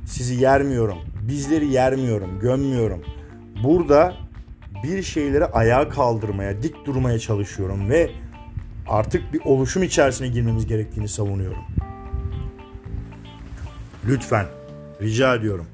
sizi 0.06 0.36
yermiyorum. 0.36 0.98
Bizleri 1.22 1.68
yermiyorum, 1.68 2.40
gömmüyorum. 2.40 3.02
Burada 3.64 4.14
bir 4.84 5.04
şeyleri 5.04 5.46
ayağa 5.46 5.90
kaldırmaya, 5.90 6.64
dik 6.64 6.86
durmaya 6.86 7.20
çalışıyorum 7.20 7.90
ve 7.90 8.12
artık 8.88 9.34
bir 9.34 9.42
oluşum 9.46 9.84
içerisine 9.84 10.28
girmemiz 10.28 10.68
gerektiğini 10.68 11.08
savunuyorum. 11.08 11.64
Lütfen 14.08 14.46
rica 15.02 15.36
ediyorum. 15.36 15.66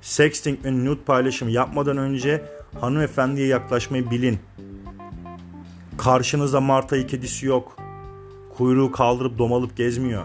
Sexting 0.00 0.64
ve 0.64 0.84
nude 0.84 1.04
paylaşımı 1.04 1.50
yapmadan 1.50 1.96
önce 1.96 2.42
hanımefendiye 2.80 3.46
yaklaşmayı 3.46 4.10
bilin. 4.10 4.38
Karşınızda 5.98 6.60
Marta 6.60 7.06
kedisi 7.06 7.46
yok. 7.46 7.76
Kuyruğu 8.56 8.92
kaldırıp 8.92 9.38
domalıp 9.38 9.76
gezmiyor. 9.76 10.22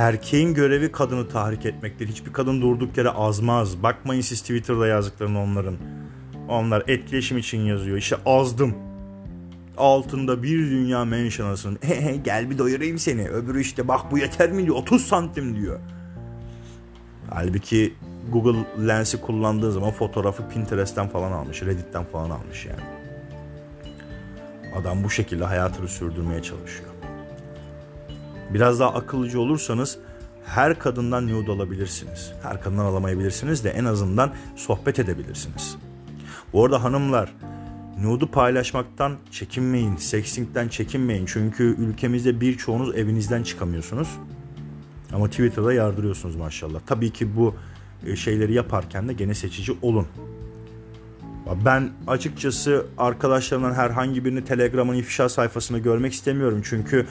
Erkeğin 0.00 0.54
görevi 0.54 0.92
kadını 0.92 1.28
tahrik 1.28 1.66
etmektir. 1.66 2.08
Hiçbir 2.08 2.32
kadın 2.32 2.62
durduk 2.62 2.98
yere 2.98 3.10
azmaz. 3.10 3.82
Bakmayın 3.82 4.20
siz 4.20 4.40
Twitter'da 4.40 4.86
yazdıklarını 4.86 5.42
onların. 5.42 5.76
Onlar 6.48 6.84
etkileşim 6.86 7.38
için 7.38 7.58
yazıyor. 7.58 7.96
İşte 7.96 8.16
azdım 8.26 8.74
altında 9.76 10.42
bir 10.42 10.58
dünya 10.58 11.04
mention 11.04 11.46
anasını. 11.46 11.78
Gel 12.24 12.50
bir 12.50 12.58
doyurayım 12.58 12.98
seni. 12.98 13.28
Öbürü 13.28 13.60
işte 13.60 13.88
bak 13.88 14.00
bu 14.10 14.18
yeter 14.18 14.52
mi 14.52 14.64
diyor. 14.64 14.76
30 14.76 15.06
santim 15.06 15.56
diyor. 15.56 15.80
Halbuki 17.30 17.94
Google 18.32 18.88
Lens'i 18.88 19.20
kullandığı 19.20 19.72
zaman 19.72 19.90
fotoğrafı 19.90 20.48
Pinterest'ten 20.48 21.08
falan 21.08 21.32
almış. 21.32 21.62
Reddit'ten 21.62 22.04
falan 22.04 22.30
almış 22.30 22.66
yani. 22.66 22.82
Adam 24.80 25.04
bu 25.04 25.10
şekilde 25.10 25.44
hayatını 25.44 25.88
sürdürmeye 25.88 26.42
çalışıyor. 26.42 26.99
Biraz 28.54 28.80
daha 28.80 28.94
akıllıcı 28.94 29.40
olursanız 29.40 29.98
her 30.44 30.78
kadından 30.78 31.26
nude 31.26 31.50
alabilirsiniz. 31.50 32.32
Her 32.42 32.62
kadından 32.62 32.84
alamayabilirsiniz 32.84 33.64
de 33.64 33.70
en 33.70 33.84
azından 33.84 34.32
sohbet 34.56 34.98
edebilirsiniz. 34.98 35.76
Bu 36.52 36.64
arada 36.64 36.84
hanımlar 36.84 37.32
nude'u 38.00 38.30
paylaşmaktan 38.30 39.16
çekinmeyin, 39.30 39.96
sexting'den 39.96 40.68
çekinmeyin. 40.68 41.26
Çünkü 41.26 41.64
ülkemizde 41.64 42.40
birçoğunuz 42.40 42.96
evinizden 42.96 43.42
çıkamıyorsunuz. 43.42 44.08
Ama 45.12 45.28
Twitter'da 45.28 45.72
yardırıyorsunuz 45.72 46.36
maşallah. 46.36 46.80
Tabii 46.86 47.10
ki 47.10 47.36
bu 47.36 47.54
e, 48.06 48.16
şeyleri 48.16 48.52
yaparken 48.52 49.08
de 49.08 49.12
gene 49.12 49.34
seçici 49.34 49.72
olun. 49.82 50.06
Ben 51.64 51.90
açıkçası 52.06 52.86
arkadaşlarımdan 52.98 53.72
herhangi 53.72 54.24
birini 54.24 54.44
Telegram'ın 54.44 54.94
ifşa 54.94 55.28
sayfasını 55.28 55.78
görmek 55.78 56.12
istemiyorum. 56.12 56.60
Çünkü 56.64 57.06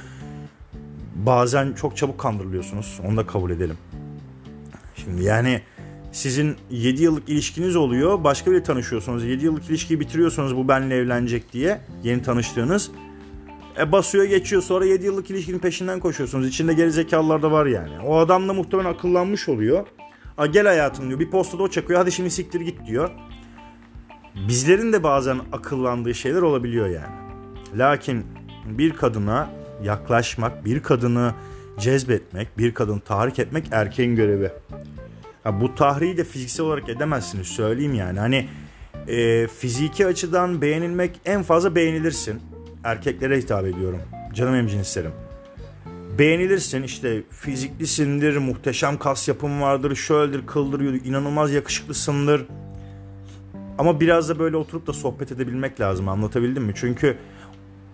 bazen 1.26 1.74
çok 1.74 1.98
çabuk 1.98 2.18
kandırılıyorsunuz. 2.18 3.00
Onu 3.08 3.18
da 3.18 3.28
kabul 3.28 3.52
edelim. 3.52 3.78
Şimdi 4.96 5.24
yani 5.24 5.62
sizin 6.12 6.56
7 6.72 7.04
yıllık 7.04 7.30
ilişkiniz 7.30 7.76
oluyor. 7.76 8.24
Başka 8.24 8.52
biri 8.52 8.64
tanışıyorsunuz. 8.64 9.26
7 9.26 9.46
yıllık 9.46 9.70
ilişkiyi 9.70 10.00
bitiriyorsunuz 10.00 10.56
bu 10.56 10.68
benimle 10.68 10.96
evlenecek 10.96 11.54
diye. 11.54 11.82
Yeni 12.04 12.22
tanıştığınız. 12.22 12.92
E 13.80 13.92
basıyor 13.92 14.26
geçiyor 14.26 14.62
sonra 14.62 14.86
7 14.86 15.06
yıllık 15.06 15.30
ilişkinin 15.30 15.60
peşinden 15.60 16.00
koşuyorsunuz. 16.00 16.48
İçinde 16.48 16.74
geri 16.74 16.92
zekalılar 16.92 17.42
da 17.42 17.52
var 17.52 17.66
yani. 17.66 18.00
O 18.00 18.18
adam 18.18 18.48
da 18.48 18.54
muhtemelen 18.54 18.90
akıllanmış 18.90 19.50
oluyor. 19.50 19.86
A 20.38 20.46
gel 20.46 20.68
hayatım 20.68 21.08
diyor. 21.08 21.20
Bir 21.20 21.30
postada 21.30 21.64
o 21.64 21.68
çakıyor. 21.68 22.00
Hadi 22.00 22.12
şimdi 22.12 22.32
siktir 22.32 22.62
git 22.62 22.88
diyor. 22.88 23.12
Bizlerin 24.48 24.94
de 24.94 25.04
bazen 25.04 25.40
akıllandığı 25.52 26.16
şeyler 26.16 26.42
olabiliyor 26.42 26.88
yani. 26.88 27.16
Lakin 27.76 28.26
bir 28.66 28.96
kadına 28.96 29.50
yaklaşmak, 29.84 30.66
bir 30.66 30.84
kadını 30.84 31.34
cezbetmek, 31.80 32.58
bir 32.58 32.74
kadını 32.74 33.00
tahrik 33.00 33.40
etmek 33.40 33.66
erkeğin 33.72 34.16
görevi. 34.16 34.52
Ha, 35.44 35.62
bu 35.62 35.76
tahriyi 35.76 36.18
de 36.18 36.24
fiziksel 36.24 36.66
olarak 36.66 36.90
edemezsiniz 36.90 37.48
söyleyeyim 37.48 37.94
yani. 37.94 38.20
Hani 38.20 38.48
e, 39.08 39.48
fiziki 39.48 40.08
açıdan 40.08 40.62
beğenilmek 40.62 41.20
en 41.26 41.44
fazla 41.44 41.76
beğenilirsin. 41.76 42.42
Erkeklere 42.84 43.38
hitap 43.38 43.66
ediyorum. 43.66 44.02
Canım 44.34 44.56
emcinislerim. 44.56 45.12
Beğenilirsin 46.20 46.84
işte 46.84 47.24
fiziklisindir, 47.30 48.38
muhteşem 48.38 48.98
kas 48.98 49.28
yapım 49.28 49.62
vardır, 49.62 49.96
şöyledir, 49.96 50.48
kıldır, 50.48 50.82
inanılmaz 51.06 51.54
yakışıklısındır. 51.54 52.46
Ama 53.78 54.00
biraz 54.00 54.30
da 54.30 54.40
böyle 54.40 54.58
oturup 54.58 54.88
da 54.88 54.94
sohbet 54.94 55.32
edebilmek 55.32 55.80
lazım 55.80 56.10
anlatabildim 56.10 56.64
mi? 56.64 56.74
Çünkü 56.76 57.18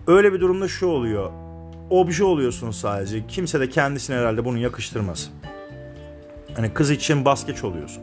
öyle 0.06 0.32
bir 0.32 0.40
durumda 0.40 0.68
şu 0.68 0.86
oluyor. 0.86 1.45
Obje 1.90 2.24
oluyorsun 2.24 2.70
sadece. 2.70 3.26
Kimse 3.26 3.60
de 3.60 3.68
kendisine 3.68 4.16
herhalde 4.16 4.44
bunu 4.44 4.58
yakıştırmaz. 4.58 5.30
Hani 6.54 6.74
kız 6.74 6.90
için 6.90 7.24
baskeç 7.24 7.64
oluyorsun. 7.64 8.02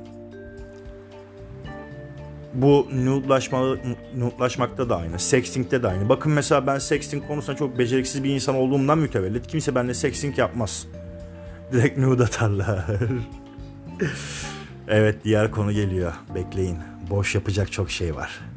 Bu 2.53 2.87
nude'laşma, 2.91 3.75
nude'laşmakta 4.17 4.89
da 4.89 4.97
aynı. 4.97 5.19
Sexting'de 5.19 5.83
de 5.83 5.87
aynı. 5.87 6.09
Bakın 6.09 6.31
mesela 6.31 6.67
ben 6.67 6.79
sexting 6.79 7.27
konusunda 7.27 7.57
çok 7.57 7.77
beceriksiz 7.77 8.23
bir 8.23 8.29
insan 8.29 8.55
olduğumdan 8.55 8.97
mütevellit. 8.97 9.47
Kimse 9.47 9.75
benimle 9.75 9.93
sexting 9.93 10.37
yapmaz. 10.37 10.87
Direkt 11.71 11.97
nude 11.97 12.23
atarlar. 12.23 12.85
evet 14.87 15.23
diğer 15.23 15.51
konu 15.51 15.71
geliyor. 15.71 16.13
Bekleyin. 16.35 16.77
Boş 17.09 17.35
yapacak 17.35 17.71
çok 17.71 17.91
şey 17.91 18.15
var. 18.15 18.52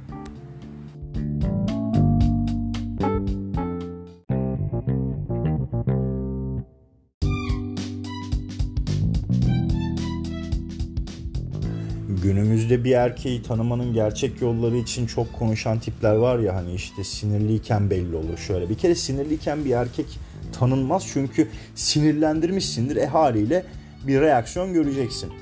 Günümüzde 12.66 12.85
bir 12.85 12.92
erkeği 12.92 13.42
tanımanın 13.42 13.92
gerçek 13.92 14.42
yolları 14.42 14.76
için 14.76 15.07
çok 15.07 15.33
konuşan 15.33 15.79
tipler 15.79 16.14
var 16.14 16.38
ya 16.38 16.57
hani 16.57 16.74
işte 16.74 17.05
sinirliyken 17.05 17.90
belli 17.90 18.16
olur 18.16 18.38
şöyle. 18.38 18.68
Bir 18.68 18.74
kere 18.74 18.94
sinirliyken 18.94 19.64
bir 19.64 19.70
erkek 19.70 20.07
tanınmaz 20.52 21.07
çünkü 21.12 21.48
sinirlendirmişsindir 21.74 22.96
e 22.96 23.07
haliyle 23.07 23.64
bir 24.07 24.20
reaksiyon 24.20 24.72
göreceksin. 24.72 25.33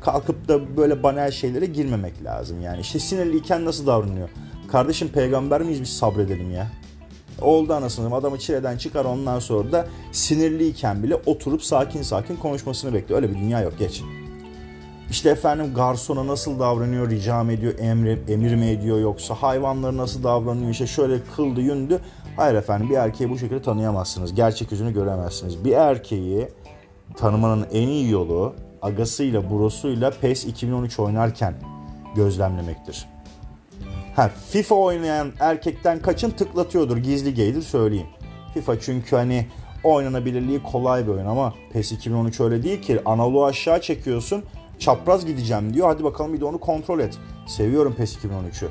Kalkıp 0.00 0.48
da 0.48 0.76
böyle 0.76 1.02
banal 1.02 1.30
şeylere 1.30 1.66
girmemek 1.66 2.24
lazım 2.24 2.62
yani. 2.62 2.80
işte 2.80 2.98
sinirliyken 2.98 3.64
nasıl 3.64 3.86
davranıyor? 3.86 4.28
Kardeşim 4.72 5.08
peygamber 5.08 5.60
miyiz 5.62 5.80
biz 5.80 5.96
sabredelim 5.96 6.50
ya? 6.50 6.66
Oldu 7.40 7.74
anasını 7.74 8.14
adamı 8.14 8.38
çileden 8.38 8.76
çıkar 8.76 9.04
ondan 9.04 9.38
sonra 9.38 9.72
da 9.72 9.86
sinirliyken 10.12 11.02
bile 11.02 11.14
oturup 11.14 11.62
sakin 11.64 12.02
sakin 12.02 12.36
konuşmasını 12.36 12.94
bekliyor. 12.94 13.22
Öyle 13.22 13.34
bir 13.34 13.38
dünya 13.40 13.60
yok 13.60 13.78
geç. 13.78 14.02
İşte 15.10 15.30
efendim 15.30 15.74
garsona 15.74 16.26
nasıl 16.26 16.58
davranıyor 16.58 17.10
rica 17.10 17.44
mı 17.44 17.52
ediyor 17.52 17.74
emir, 17.78 18.28
emir 18.28 18.54
mi 18.54 18.66
ediyor 18.66 19.00
yoksa 19.00 19.34
hayvanları 19.34 19.96
nasıl 19.96 20.22
davranıyor 20.22 20.70
işte 20.70 20.86
şöyle 20.86 21.20
kıldı 21.36 21.60
yündü. 21.60 22.00
Hayır 22.36 22.54
efendim 22.54 22.90
bir 22.90 22.94
erkeği 22.96 23.30
bu 23.30 23.38
şekilde 23.38 23.62
tanıyamazsınız. 23.62 24.34
Gerçek 24.34 24.72
yüzünü 24.72 24.94
göremezsiniz. 24.94 25.64
Bir 25.64 25.72
erkeği 25.72 26.48
tanımanın 27.16 27.66
en 27.72 27.88
iyi 27.88 28.10
yolu 28.10 28.54
agasıyla 28.82 29.50
burosuyla 29.50 30.10
PES 30.10 30.44
2013 30.44 30.98
oynarken 30.98 31.54
gözlemlemektir. 32.16 33.06
Ha, 34.16 34.30
FIFA 34.50 34.74
oynayan 34.74 35.32
erkekten 35.40 36.02
kaçın 36.02 36.30
tıklatıyordur 36.30 36.96
gizli 36.96 37.34
geydir 37.34 37.62
söyleyeyim. 37.62 38.08
FIFA 38.54 38.80
çünkü 38.80 39.16
hani 39.16 39.46
oynanabilirliği 39.84 40.62
kolay 40.62 41.06
bir 41.06 41.12
oyun 41.12 41.26
ama 41.26 41.54
PES 41.72 41.92
2013 41.92 42.40
öyle 42.40 42.62
değil 42.62 42.82
ki 42.82 43.00
analoğu 43.04 43.44
aşağı 43.44 43.80
çekiyorsun 43.80 44.44
çapraz 44.80 45.26
gideceğim 45.26 45.74
diyor. 45.74 45.86
Hadi 45.88 46.04
bakalım 46.04 46.32
bir 46.32 46.40
de 46.40 46.44
onu 46.44 46.58
kontrol 46.58 47.00
et. 47.00 47.18
Seviyorum 47.46 47.94
PES 47.94 48.16
2013'ü. 48.16 48.68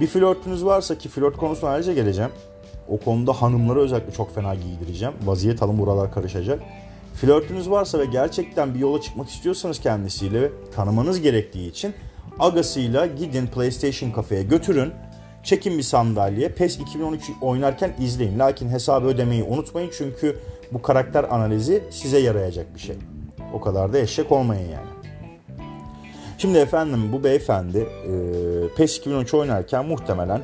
Bir 0.00 0.06
flörtünüz 0.06 0.64
varsa 0.64 0.98
ki 0.98 1.08
flört 1.08 1.36
konusuna 1.36 1.70
ayrıca 1.70 1.92
geleceğim. 1.92 2.30
O 2.88 2.98
konuda 2.98 3.32
hanımları 3.32 3.80
özellikle 3.80 4.12
çok 4.12 4.34
fena 4.34 4.54
giydireceğim. 4.54 5.14
Vaziyet 5.24 5.62
alın 5.62 5.78
buralar 5.78 6.12
karışacak. 6.12 6.62
Flörtünüz 7.14 7.70
varsa 7.70 7.98
ve 7.98 8.04
gerçekten 8.04 8.74
bir 8.74 8.78
yola 8.78 9.00
çıkmak 9.00 9.28
istiyorsanız 9.28 9.80
kendisiyle 9.80 10.50
tanımanız 10.74 11.20
gerektiği 11.20 11.70
için 11.70 11.94
agasıyla 12.38 13.06
gidin 13.06 13.46
PlayStation 13.46 14.10
kafeye 14.10 14.42
götürün. 14.42 14.92
Çekin 15.42 15.78
bir 15.78 15.82
sandalye. 15.82 16.48
PES 16.48 16.78
2013 16.78 17.30
oynarken 17.40 17.92
izleyin. 18.00 18.38
Lakin 18.38 18.68
hesabı 18.68 19.06
ödemeyi 19.06 19.42
unutmayın 19.42 19.90
çünkü 19.98 20.38
bu 20.72 20.82
karakter 20.82 21.24
analizi 21.24 21.84
size 21.90 22.18
yarayacak 22.18 22.74
bir 22.74 22.80
şey. 22.80 22.96
O 23.54 23.60
kadar 23.60 23.92
da 23.92 23.98
eşek 23.98 24.32
olmayın 24.32 24.68
yani. 24.68 24.86
Şimdi 26.38 26.58
efendim 26.58 27.12
bu 27.12 27.24
beyefendi 27.24 27.78
e, 27.78 28.12
PES 28.76 28.98
2013 28.98 29.34
oynarken 29.34 29.86
muhtemelen 29.86 30.42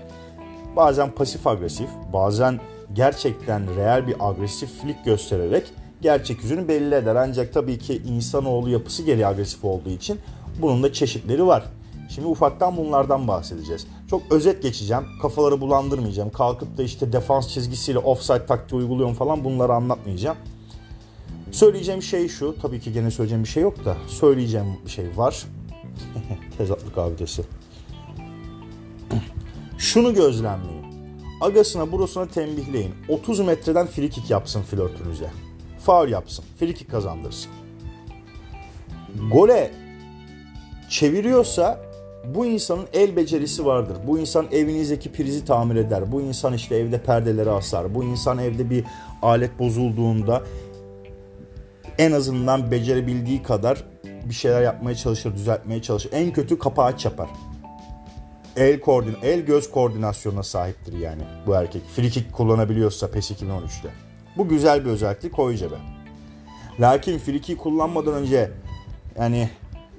bazen 0.77 1.11
pasif 1.11 1.47
agresif, 1.47 1.89
bazen 2.13 2.61
gerçekten 2.93 3.77
real 3.77 4.07
bir 4.07 4.17
agresiflik 4.21 5.05
göstererek 5.05 5.65
gerçek 6.03 6.43
yüzünü 6.43 6.69
belli 6.69 6.95
eder. 6.95 7.17
Ancak 7.17 7.55
tabii 7.55 7.79
ki 7.79 8.03
insanoğlu 8.07 8.71
yapısı 8.71 9.03
geri 9.03 9.27
agresif 9.27 9.65
olduğu 9.65 9.91
için 9.91 10.19
bunun 10.63 10.83
da 10.83 10.93
çeşitleri 10.93 11.47
var. 11.47 11.65
Şimdi 12.09 12.29
ufaktan 12.29 12.77
bunlardan 12.77 13.29
bahsedeceğiz. 13.29 13.87
Çok 14.11 14.23
özet 14.31 14.63
geçeceğim. 14.63 15.05
Kafaları 15.23 15.61
bulandırmayacağım. 15.61 16.31
Kalkıp 16.31 16.79
da 16.79 16.83
işte 16.83 17.13
defans 17.13 17.49
çizgisiyle 17.49 17.99
offside 17.99 18.47
taktiği 18.47 18.77
uyguluyorum 18.77 19.15
falan 19.15 19.45
bunları 19.45 19.73
anlatmayacağım. 19.73 20.37
Söyleyeceğim 21.53 22.03
şey 22.03 22.29
şu. 22.29 22.57
Tabii 22.63 22.81
ki 22.81 22.93
gene 22.93 23.11
söyleyeceğim 23.11 23.45
bir 23.45 23.49
şey 23.49 23.63
yok 23.63 23.85
da 23.85 23.97
söyleyeceğim 24.07 24.67
bir 24.85 24.91
şey 24.91 25.07
var. 25.17 25.45
Tezatlık 26.59 26.99
abidesi. 26.99 27.43
Şunu 29.79 30.15
gözlemleyin. 30.15 30.81
Agasına 31.41 31.93
burasına 31.93 32.27
tembihleyin. 32.27 32.95
30 33.09 33.41
metreden 33.41 33.87
frikik 33.87 34.31
yapsın 34.31 34.63
flörtünüze. 34.63 35.31
Faul 35.81 36.09
yapsın. 36.09 36.45
Frikik 36.59 36.91
kazandırsın. 36.91 37.53
Gole 39.33 39.71
çeviriyorsa 40.91 41.81
bu 42.35 42.47
insanın 42.47 42.87
el 42.93 43.17
becerisi 43.17 43.67
vardır. 43.67 43.97
Bu 44.07 44.19
insan 44.19 44.47
evinizdeki 44.53 45.13
prizi 45.13 45.45
tamir 45.45 45.77
eder. 45.77 46.13
Bu 46.13 46.21
insan 46.21 46.55
işte 46.55 46.77
evde 46.77 47.03
perdeleri 47.03 47.51
asar. 47.51 47.95
Bu 47.95 48.05
insan 48.05 48.39
evde 48.39 48.71
bir 48.71 48.85
alet 49.23 49.59
bozulduğunda 49.59 50.43
en 52.01 52.13
azından 52.13 52.71
becerebildiği 52.71 53.43
kadar 53.43 53.85
bir 54.05 54.35
şeyler 54.35 54.63
yapmaya 54.63 54.95
çalışır, 54.95 55.35
düzeltmeye 55.35 55.83
çalışır. 55.83 56.11
En 56.13 56.33
kötü 56.33 56.59
kapağı 56.59 56.87
aç 56.87 57.05
yapar. 57.05 57.29
El 58.57 58.81
koordin, 58.81 59.17
el 59.23 59.41
göz 59.41 59.71
koordinasyonuna 59.71 60.43
sahiptir 60.43 60.99
yani 60.99 61.23
bu 61.47 61.55
erkek. 61.55 61.83
Frikik 61.97 62.33
kullanabiliyorsa 62.33 63.11
PES 63.11 63.31
2013'te. 63.31 63.89
Bu 64.37 64.49
güzel 64.49 64.85
bir 64.85 64.91
özellik 64.91 65.33
koy 65.33 65.57
cebe. 65.57 65.75
Lakin 66.81 67.19
friki 67.19 67.57
kullanmadan 67.57 68.15
önce 68.15 68.51
yani 69.19 69.51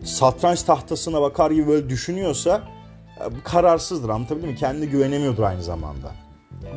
satranç 0.04 0.64
tahtasına 0.64 1.22
bakar 1.22 1.52
gibi 1.52 1.68
böyle 1.68 1.90
düşünüyorsa 1.90 2.64
kararsızdır 3.44 4.10
anlatabildim 4.10 4.50
mi? 4.50 4.56
Kendine 4.56 4.86
güvenemiyordur 4.86 5.44
aynı 5.44 5.64
zamanda. 5.64 6.12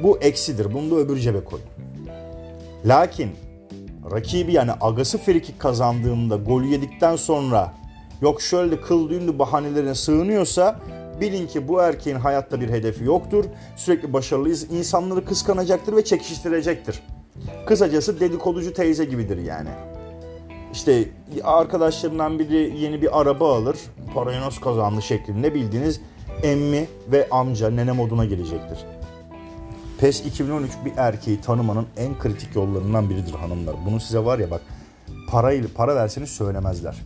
Bu 0.02 0.18
eksidir. 0.18 0.74
Bunu 0.74 0.90
da 0.90 0.94
öbür 0.94 1.16
cebe 1.18 1.44
koy. 1.44 1.60
Lakin 2.84 3.30
rakibi 4.10 4.52
yani 4.52 4.70
agası 4.80 5.18
frikik 5.18 5.60
kazandığında 5.60 6.36
golü 6.36 6.66
yedikten 6.66 7.16
sonra 7.16 7.74
yok 8.22 8.42
şöyle 8.42 8.80
kıl 8.80 9.08
düğünlü 9.08 9.38
bahanelerine 9.38 9.94
sığınıyorsa 9.94 10.80
bilin 11.20 11.46
ki 11.46 11.68
bu 11.68 11.80
erkeğin 11.80 12.16
hayatta 12.16 12.60
bir 12.60 12.68
hedefi 12.68 13.04
yoktur. 13.04 13.44
Sürekli 13.76 14.12
başarılıyız. 14.12 14.72
insanları 14.72 15.24
kıskanacaktır 15.24 15.96
ve 15.96 16.04
çekiştirecektir. 16.04 17.02
Kısacası 17.66 18.20
dedikoducu 18.20 18.72
teyze 18.72 19.04
gibidir 19.04 19.38
yani. 19.38 19.68
İşte 20.72 21.08
arkadaşlarından 21.44 22.38
biri 22.38 22.78
yeni 22.78 23.02
bir 23.02 23.20
araba 23.20 23.56
alır. 23.56 23.76
Parayı 24.14 24.40
nasıl 24.40 24.62
kazandı 24.62 25.02
şeklinde 25.02 25.54
bildiğiniz 25.54 26.00
emmi 26.42 26.86
ve 27.12 27.28
amca 27.30 27.70
nene 27.70 27.92
moduna 27.92 28.24
gelecektir. 28.24 28.78
PES 30.04 30.26
2013 30.26 30.70
bir 30.84 30.92
erkeği 30.96 31.40
tanımanın 31.40 31.86
en 31.96 32.18
kritik 32.18 32.56
yollarından 32.56 33.10
biridir 33.10 33.32
hanımlar. 33.32 33.74
Bunu 33.86 34.00
size 34.00 34.18
var 34.18 34.38
ya 34.38 34.50
bak 34.50 34.60
parayla 35.28 35.68
para 35.74 35.96
verseniz 35.96 36.30
söylemezler. 36.30 36.96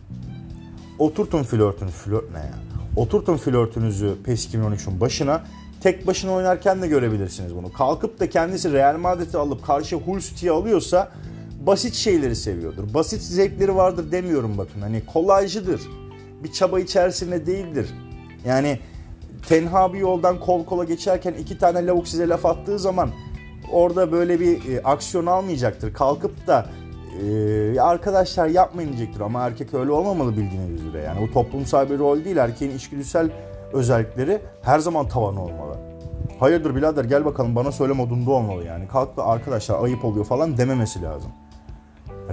Oturtun 0.97 1.43
flörtünüz, 1.43 1.93
flört 1.93 2.31
ne 2.31 2.37
ya? 2.37 2.53
Oturtun 2.95 3.37
flörtünüzü 3.37 4.15
PES 4.23 4.53
2013'ün 4.53 5.01
başına. 5.01 5.43
Tek 5.81 6.07
başına 6.07 6.31
oynarken 6.31 6.81
de 6.81 6.87
görebilirsiniz 6.87 7.55
bunu. 7.55 7.73
Kalkıp 7.73 8.19
da 8.19 8.29
kendisi 8.29 8.73
Real 8.73 8.97
Madrid'i 8.97 9.37
alıp 9.37 9.65
karşı 9.65 9.95
Hull 9.95 10.19
City'yi 10.19 10.51
alıyorsa 10.51 11.11
basit 11.65 11.93
şeyleri 11.93 12.35
seviyordur. 12.35 12.93
Basit 12.93 13.21
zevkleri 13.21 13.75
vardır 13.75 14.11
demiyorum 14.11 14.57
bakın. 14.57 14.81
Hani 14.81 15.05
kolaycıdır. 15.05 15.81
Bir 16.43 16.51
çaba 16.51 16.79
içerisinde 16.79 17.45
değildir. 17.45 17.89
Yani 18.45 18.79
tenha 19.47 19.93
bir 19.93 19.99
yoldan 19.99 20.39
kol 20.39 20.65
kola 20.65 20.83
geçerken 20.83 21.33
iki 21.33 21.57
tane 21.57 21.85
lavuk 21.85 22.07
size 22.07 22.29
laf 22.29 22.45
attığı 22.45 22.79
zaman 22.79 23.09
orada 23.71 24.11
böyle 24.11 24.39
bir 24.39 24.75
e, 24.75 24.83
aksiyon 24.83 25.25
almayacaktır. 25.25 25.93
Kalkıp 25.93 26.47
da 26.47 26.65
e, 27.23 27.79
arkadaşlar 27.79 28.47
yapmayın 28.47 28.89
diyecektir 28.89 29.21
ama 29.21 29.47
erkek 29.47 29.73
öyle 29.73 29.91
olmamalı 29.91 30.31
bildiğiniz 30.37 30.81
üzere. 30.81 31.03
Yani 31.03 31.21
bu 31.21 31.33
toplumsal 31.33 31.89
bir 31.89 31.99
rol 31.99 32.25
değil. 32.25 32.37
Erkeğin 32.37 32.75
içgüdüsel 32.75 33.29
özellikleri 33.73 34.41
her 34.61 34.79
zaman 34.79 35.07
tavan 35.07 35.37
olmalı. 35.37 35.77
Hayırdır 36.39 36.75
birader 36.75 37.05
gel 37.05 37.25
bakalım 37.25 37.55
bana 37.55 37.71
söyle 37.71 37.93
modunda 37.93 38.31
olmalı 38.31 38.63
yani. 38.63 38.87
Kalk 38.87 39.17
da 39.17 39.25
arkadaşlar 39.25 39.83
ayıp 39.83 40.05
oluyor 40.05 40.25
falan 40.25 40.57
dememesi 40.57 41.01
lazım. 41.01 41.31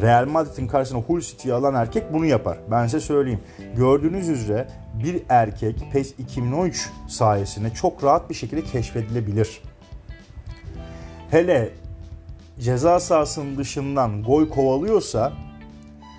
Real 0.00 0.26
Madrid'in 0.26 0.66
karşısına 0.66 1.00
Hull 1.00 1.22
alan 1.52 1.74
erkek 1.74 2.12
bunu 2.12 2.26
yapar. 2.26 2.58
Ben 2.70 2.86
size 2.86 3.00
söyleyeyim. 3.00 3.40
Gördüğünüz 3.76 4.28
üzere 4.28 4.68
bir 5.04 5.22
erkek 5.28 5.92
PES 5.92 6.14
2013 6.18 6.90
sayesinde 7.08 7.70
çok 7.70 8.04
rahat 8.04 8.30
bir 8.30 8.34
şekilde 8.34 8.62
keşfedilebilir. 8.62 9.62
Hele 11.30 11.70
ceza 12.60 13.00
sahasının 13.00 13.56
dışından 13.56 14.22
gol 14.22 14.48
kovalıyorsa 14.48 15.32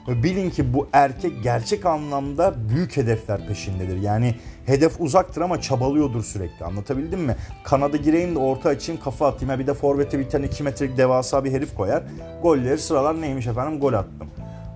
bilin 0.07 0.49
ki 0.49 0.73
bu 0.73 0.87
erkek 0.93 1.43
gerçek 1.43 1.85
anlamda 1.85 2.55
büyük 2.69 2.97
hedefler 2.97 3.47
peşindedir. 3.47 4.01
Yani 4.01 4.35
hedef 4.65 5.01
uzaktır 5.01 5.41
ama 5.41 5.61
çabalıyordur 5.61 6.23
sürekli. 6.23 6.65
Anlatabildim 6.65 7.19
mi? 7.19 7.35
Kanada 7.63 7.97
gireyim 7.97 8.35
de 8.35 8.39
orta 8.39 8.69
açayım 8.69 9.01
kafa 9.01 9.27
atayım. 9.27 9.49
Ha 9.49 9.59
bir 9.59 9.67
de 9.67 9.73
forvete 9.73 10.19
bir 10.19 10.29
tane 10.29 10.45
2 10.45 10.63
metrelik 10.63 10.97
devasa 10.97 11.43
bir 11.43 11.51
herif 11.51 11.75
koyar. 11.75 12.03
Golleri 12.43 12.77
sıralar 12.77 13.21
neymiş 13.21 13.47
efendim 13.47 13.79
gol 13.79 13.93
attım. 13.93 14.29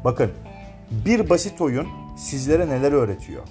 Bakın 0.04 0.32
bir 0.92 1.30
basit 1.30 1.62
oyun 1.62 1.88
sizlere 2.18 2.70
neler 2.70 2.92
öğretiyor? 2.92 3.42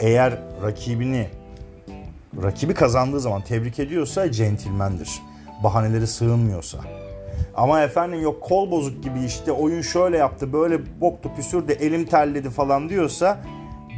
Eğer 0.00 0.38
rakibini 0.62 1.28
rakibi 2.42 2.74
kazandığı 2.74 3.20
zaman 3.20 3.42
tebrik 3.42 3.78
ediyorsa 3.78 4.32
centilmendir. 4.32 5.10
Bahaneleri 5.64 6.06
sığınmıyorsa. 6.06 6.78
Ama 7.54 7.82
efendim 7.82 8.22
yok 8.22 8.42
kol 8.42 8.70
bozuk 8.70 9.02
gibi 9.02 9.24
işte 9.24 9.52
oyun 9.52 9.80
şöyle 9.80 10.16
yaptı 10.16 10.52
böyle 10.52 11.00
boktu 11.00 11.30
püsürdü 11.36 11.72
elim 11.72 12.04
terledi 12.04 12.50
falan 12.50 12.88
diyorsa 12.88 13.40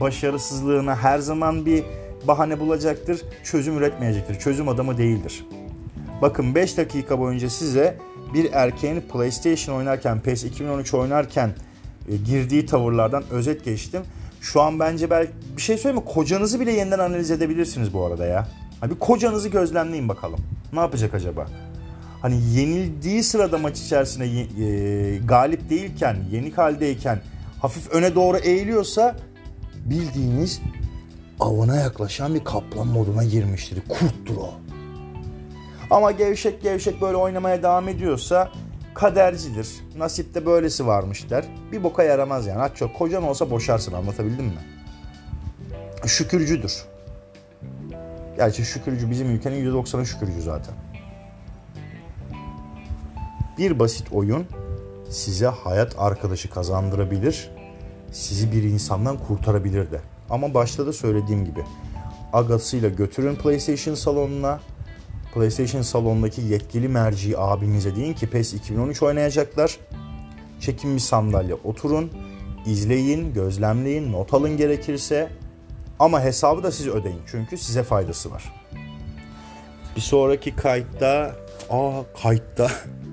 başarısızlığına 0.01 0.97
her 0.97 1.18
zaman 1.18 1.66
bir 1.66 1.85
bahane 2.29 2.61
bulacaktır. 2.61 3.23
Çözüm 3.44 3.79
üretmeyecektir. 3.79 4.38
Çözüm 4.38 4.68
adamı 4.68 4.99
değildir. 4.99 5.47
Bakın 6.23 6.55
5 6.55 6.77
dakika 6.77 7.18
boyunca 7.18 7.51
size 7.51 7.97
bir 8.35 8.53
erkeğin 8.53 9.01
PlayStation 9.01 9.77
oynarken, 9.77 10.20
PES 10.20 10.44
2013 10.44 10.94
oynarken 10.94 11.51
e, 12.09 12.16
girdiği 12.16 12.66
tavırlardan 12.66 13.25
özet 13.31 13.64
geçtim. 13.64 14.03
Şu 14.40 14.61
an 14.62 14.81
bence 14.81 15.11
belki 15.11 15.33
bir 15.57 15.62
şey 15.62 15.79
söyleyeyim 15.79 16.05
mi? 16.05 16.12
Kocanızı 16.12 16.61
bile 16.61 16.73
yeniden 16.73 16.99
analiz 16.99 17.31
edebilirsiniz 17.31 17.94
bu 17.94 18.05
arada 18.07 18.27
ya. 18.27 18.49
Bir 18.90 18.99
kocanızı 18.99 19.49
gözlemleyin 19.49 20.09
bakalım. 20.09 20.40
Ne 20.73 20.81
yapacak 20.81 21.14
acaba? 21.14 21.47
Hani 22.25 22.43
yenildiği 22.55 23.23
sırada 23.23 23.59
maç 23.59 23.81
içerisinde 23.81 24.27
e, 24.27 25.17
galip 25.19 25.71
değilken, 25.71 26.17
yenik 26.31 26.59
haldeyken 26.59 27.21
hafif 27.61 27.91
öne 27.91 28.15
doğru 28.15 28.37
eğiliyorsa 28.37 29.17
bildiğiniz 29.75 30.61
avına 31.41 31.77
yaklaşan 31.77 32.35
bir 32.35 32.45
kaplan 32.45 32.87
moduna 32.87 33.25
girmiştir. 33.25 33.79
Kurttur 33.89 34.37
o. 34.37 34.55
Ama 35.91 36.13
gevşek 36.13 36.63
gevşek 36.63 37.01
böyle 37.01 37.17
oynamaya 37.17 37.63
devam 37.63 37.89
ediyorsa 37.89 38.53
kadercidir. 38.95 39.69
Nasipte 39.97 40.47
böylesi 40.47 40.87
varmış 40.87 41.31
der. 41.31 41.45
Bir 41.73 41.83
boka 41.83 42.03
yaramaz 42.03 42.47
yani. 42.47 42.63
Aç 42.63 42.83
kocan 42.99 43.23
olsa 43.23 43.51
boşarsın 43.51 43.93
anlatabildim 43.93 44.45
mi? 44.45 44.59
Şükürcüdür. 46.07 46.85
Gerçi 48.37 48.65
şükürcü 48.65 49.11
bizim 49.11 49.31
ülkenin 49.31 49.73
%90'ı 49.73 50.07
şükürcü 50.07 50.43
zaten. 50.43 50.84
Bir 53.59 53.79
basit 53.79 54.12
oyun 54.12 54.47
size 55.11 55.47
hayat 55.47 55.95
arkadaşı 55.99 56.51
kazandırabilir, 56.51 57.51
sizi 58.12 58.53
bir 58.53 58.62
insandan 58.62 59.19
kurtarabilir 59.19 59.90
de. 59.90 60.01
Ama 60.31 60.55
başta 60.55 60.87
da 60.87 60.93
söylediğim 60.93 61.45
gibi 61.45 61.64
agasıyla 62.33 62.88
götürün 62.88 63.37
PlayStation 63.37 63.95
salonuna. 63.95 64.61
PlayStation 65.35 65.83
salonundaki 65.83 66.40
yetkili 66.40 66.88
merci 66.88 67.38
abimize 67.38 67.97
deyin 67.97 68.14
ki 68.14 68.31
PES 68.31 68.55
2013 68.55 69.03
oynayacaklar. 69.03 69.79
Çekin 70.61 70.95
bir 70.95 71.01
sandalye 71.01 71.55
oturun, 71.55 72.11
izleyin, 72.67 73.35
gözlemleyin, 73.35 74.12
not 74.12 74.35
alın 74.35 74.57
gerekirse. 74.57 75.29
Ama 75.99 76.21
hesabı 76.21 76.62
da 76.62 76.73
siz 76.73 76.88
ödeyin 76.88 77.21
çünkü 77.27 77.59
size 77.59 77.83
faydası 77.83 78.31
var. 78.31 78.53
Bir 79.97 80.01
sonraki 80.01 80.57
kayıtta, 80.57 81.37
aa 81.71 82.03
kayıtta 82.23 82.71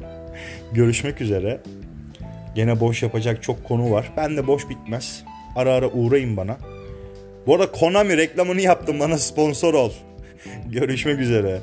görüşmek 0.73 1.21
üzere. 1.21 1.61
Gene 2.55 2.79
boş 2.79 3.03
yapacak 3.03 3.43
çok 3.43 3.63
konu 3.63 3.91
var. 3.91 4.11
Ben 4.17 4.37
de 4.37 4.47
boş 4.47 4.69
bitmez. 4.69 5.23
Ara 5.55 5.73
ara 5.73 5.87
uğrayın 5.87 6.37
bana. 6.37 6.57
Bu 7.47 7.55
arada 7.55 7.71
Konami 7.71 8.17
reklamını 8.17 8.61
yaptım 8.61 8.99
bana 8.99 9.17
sponsor 9.17 9.73
ol. 9.73 9.91
Görüşmek 10.69 11.19
üzere. 11.19 11.59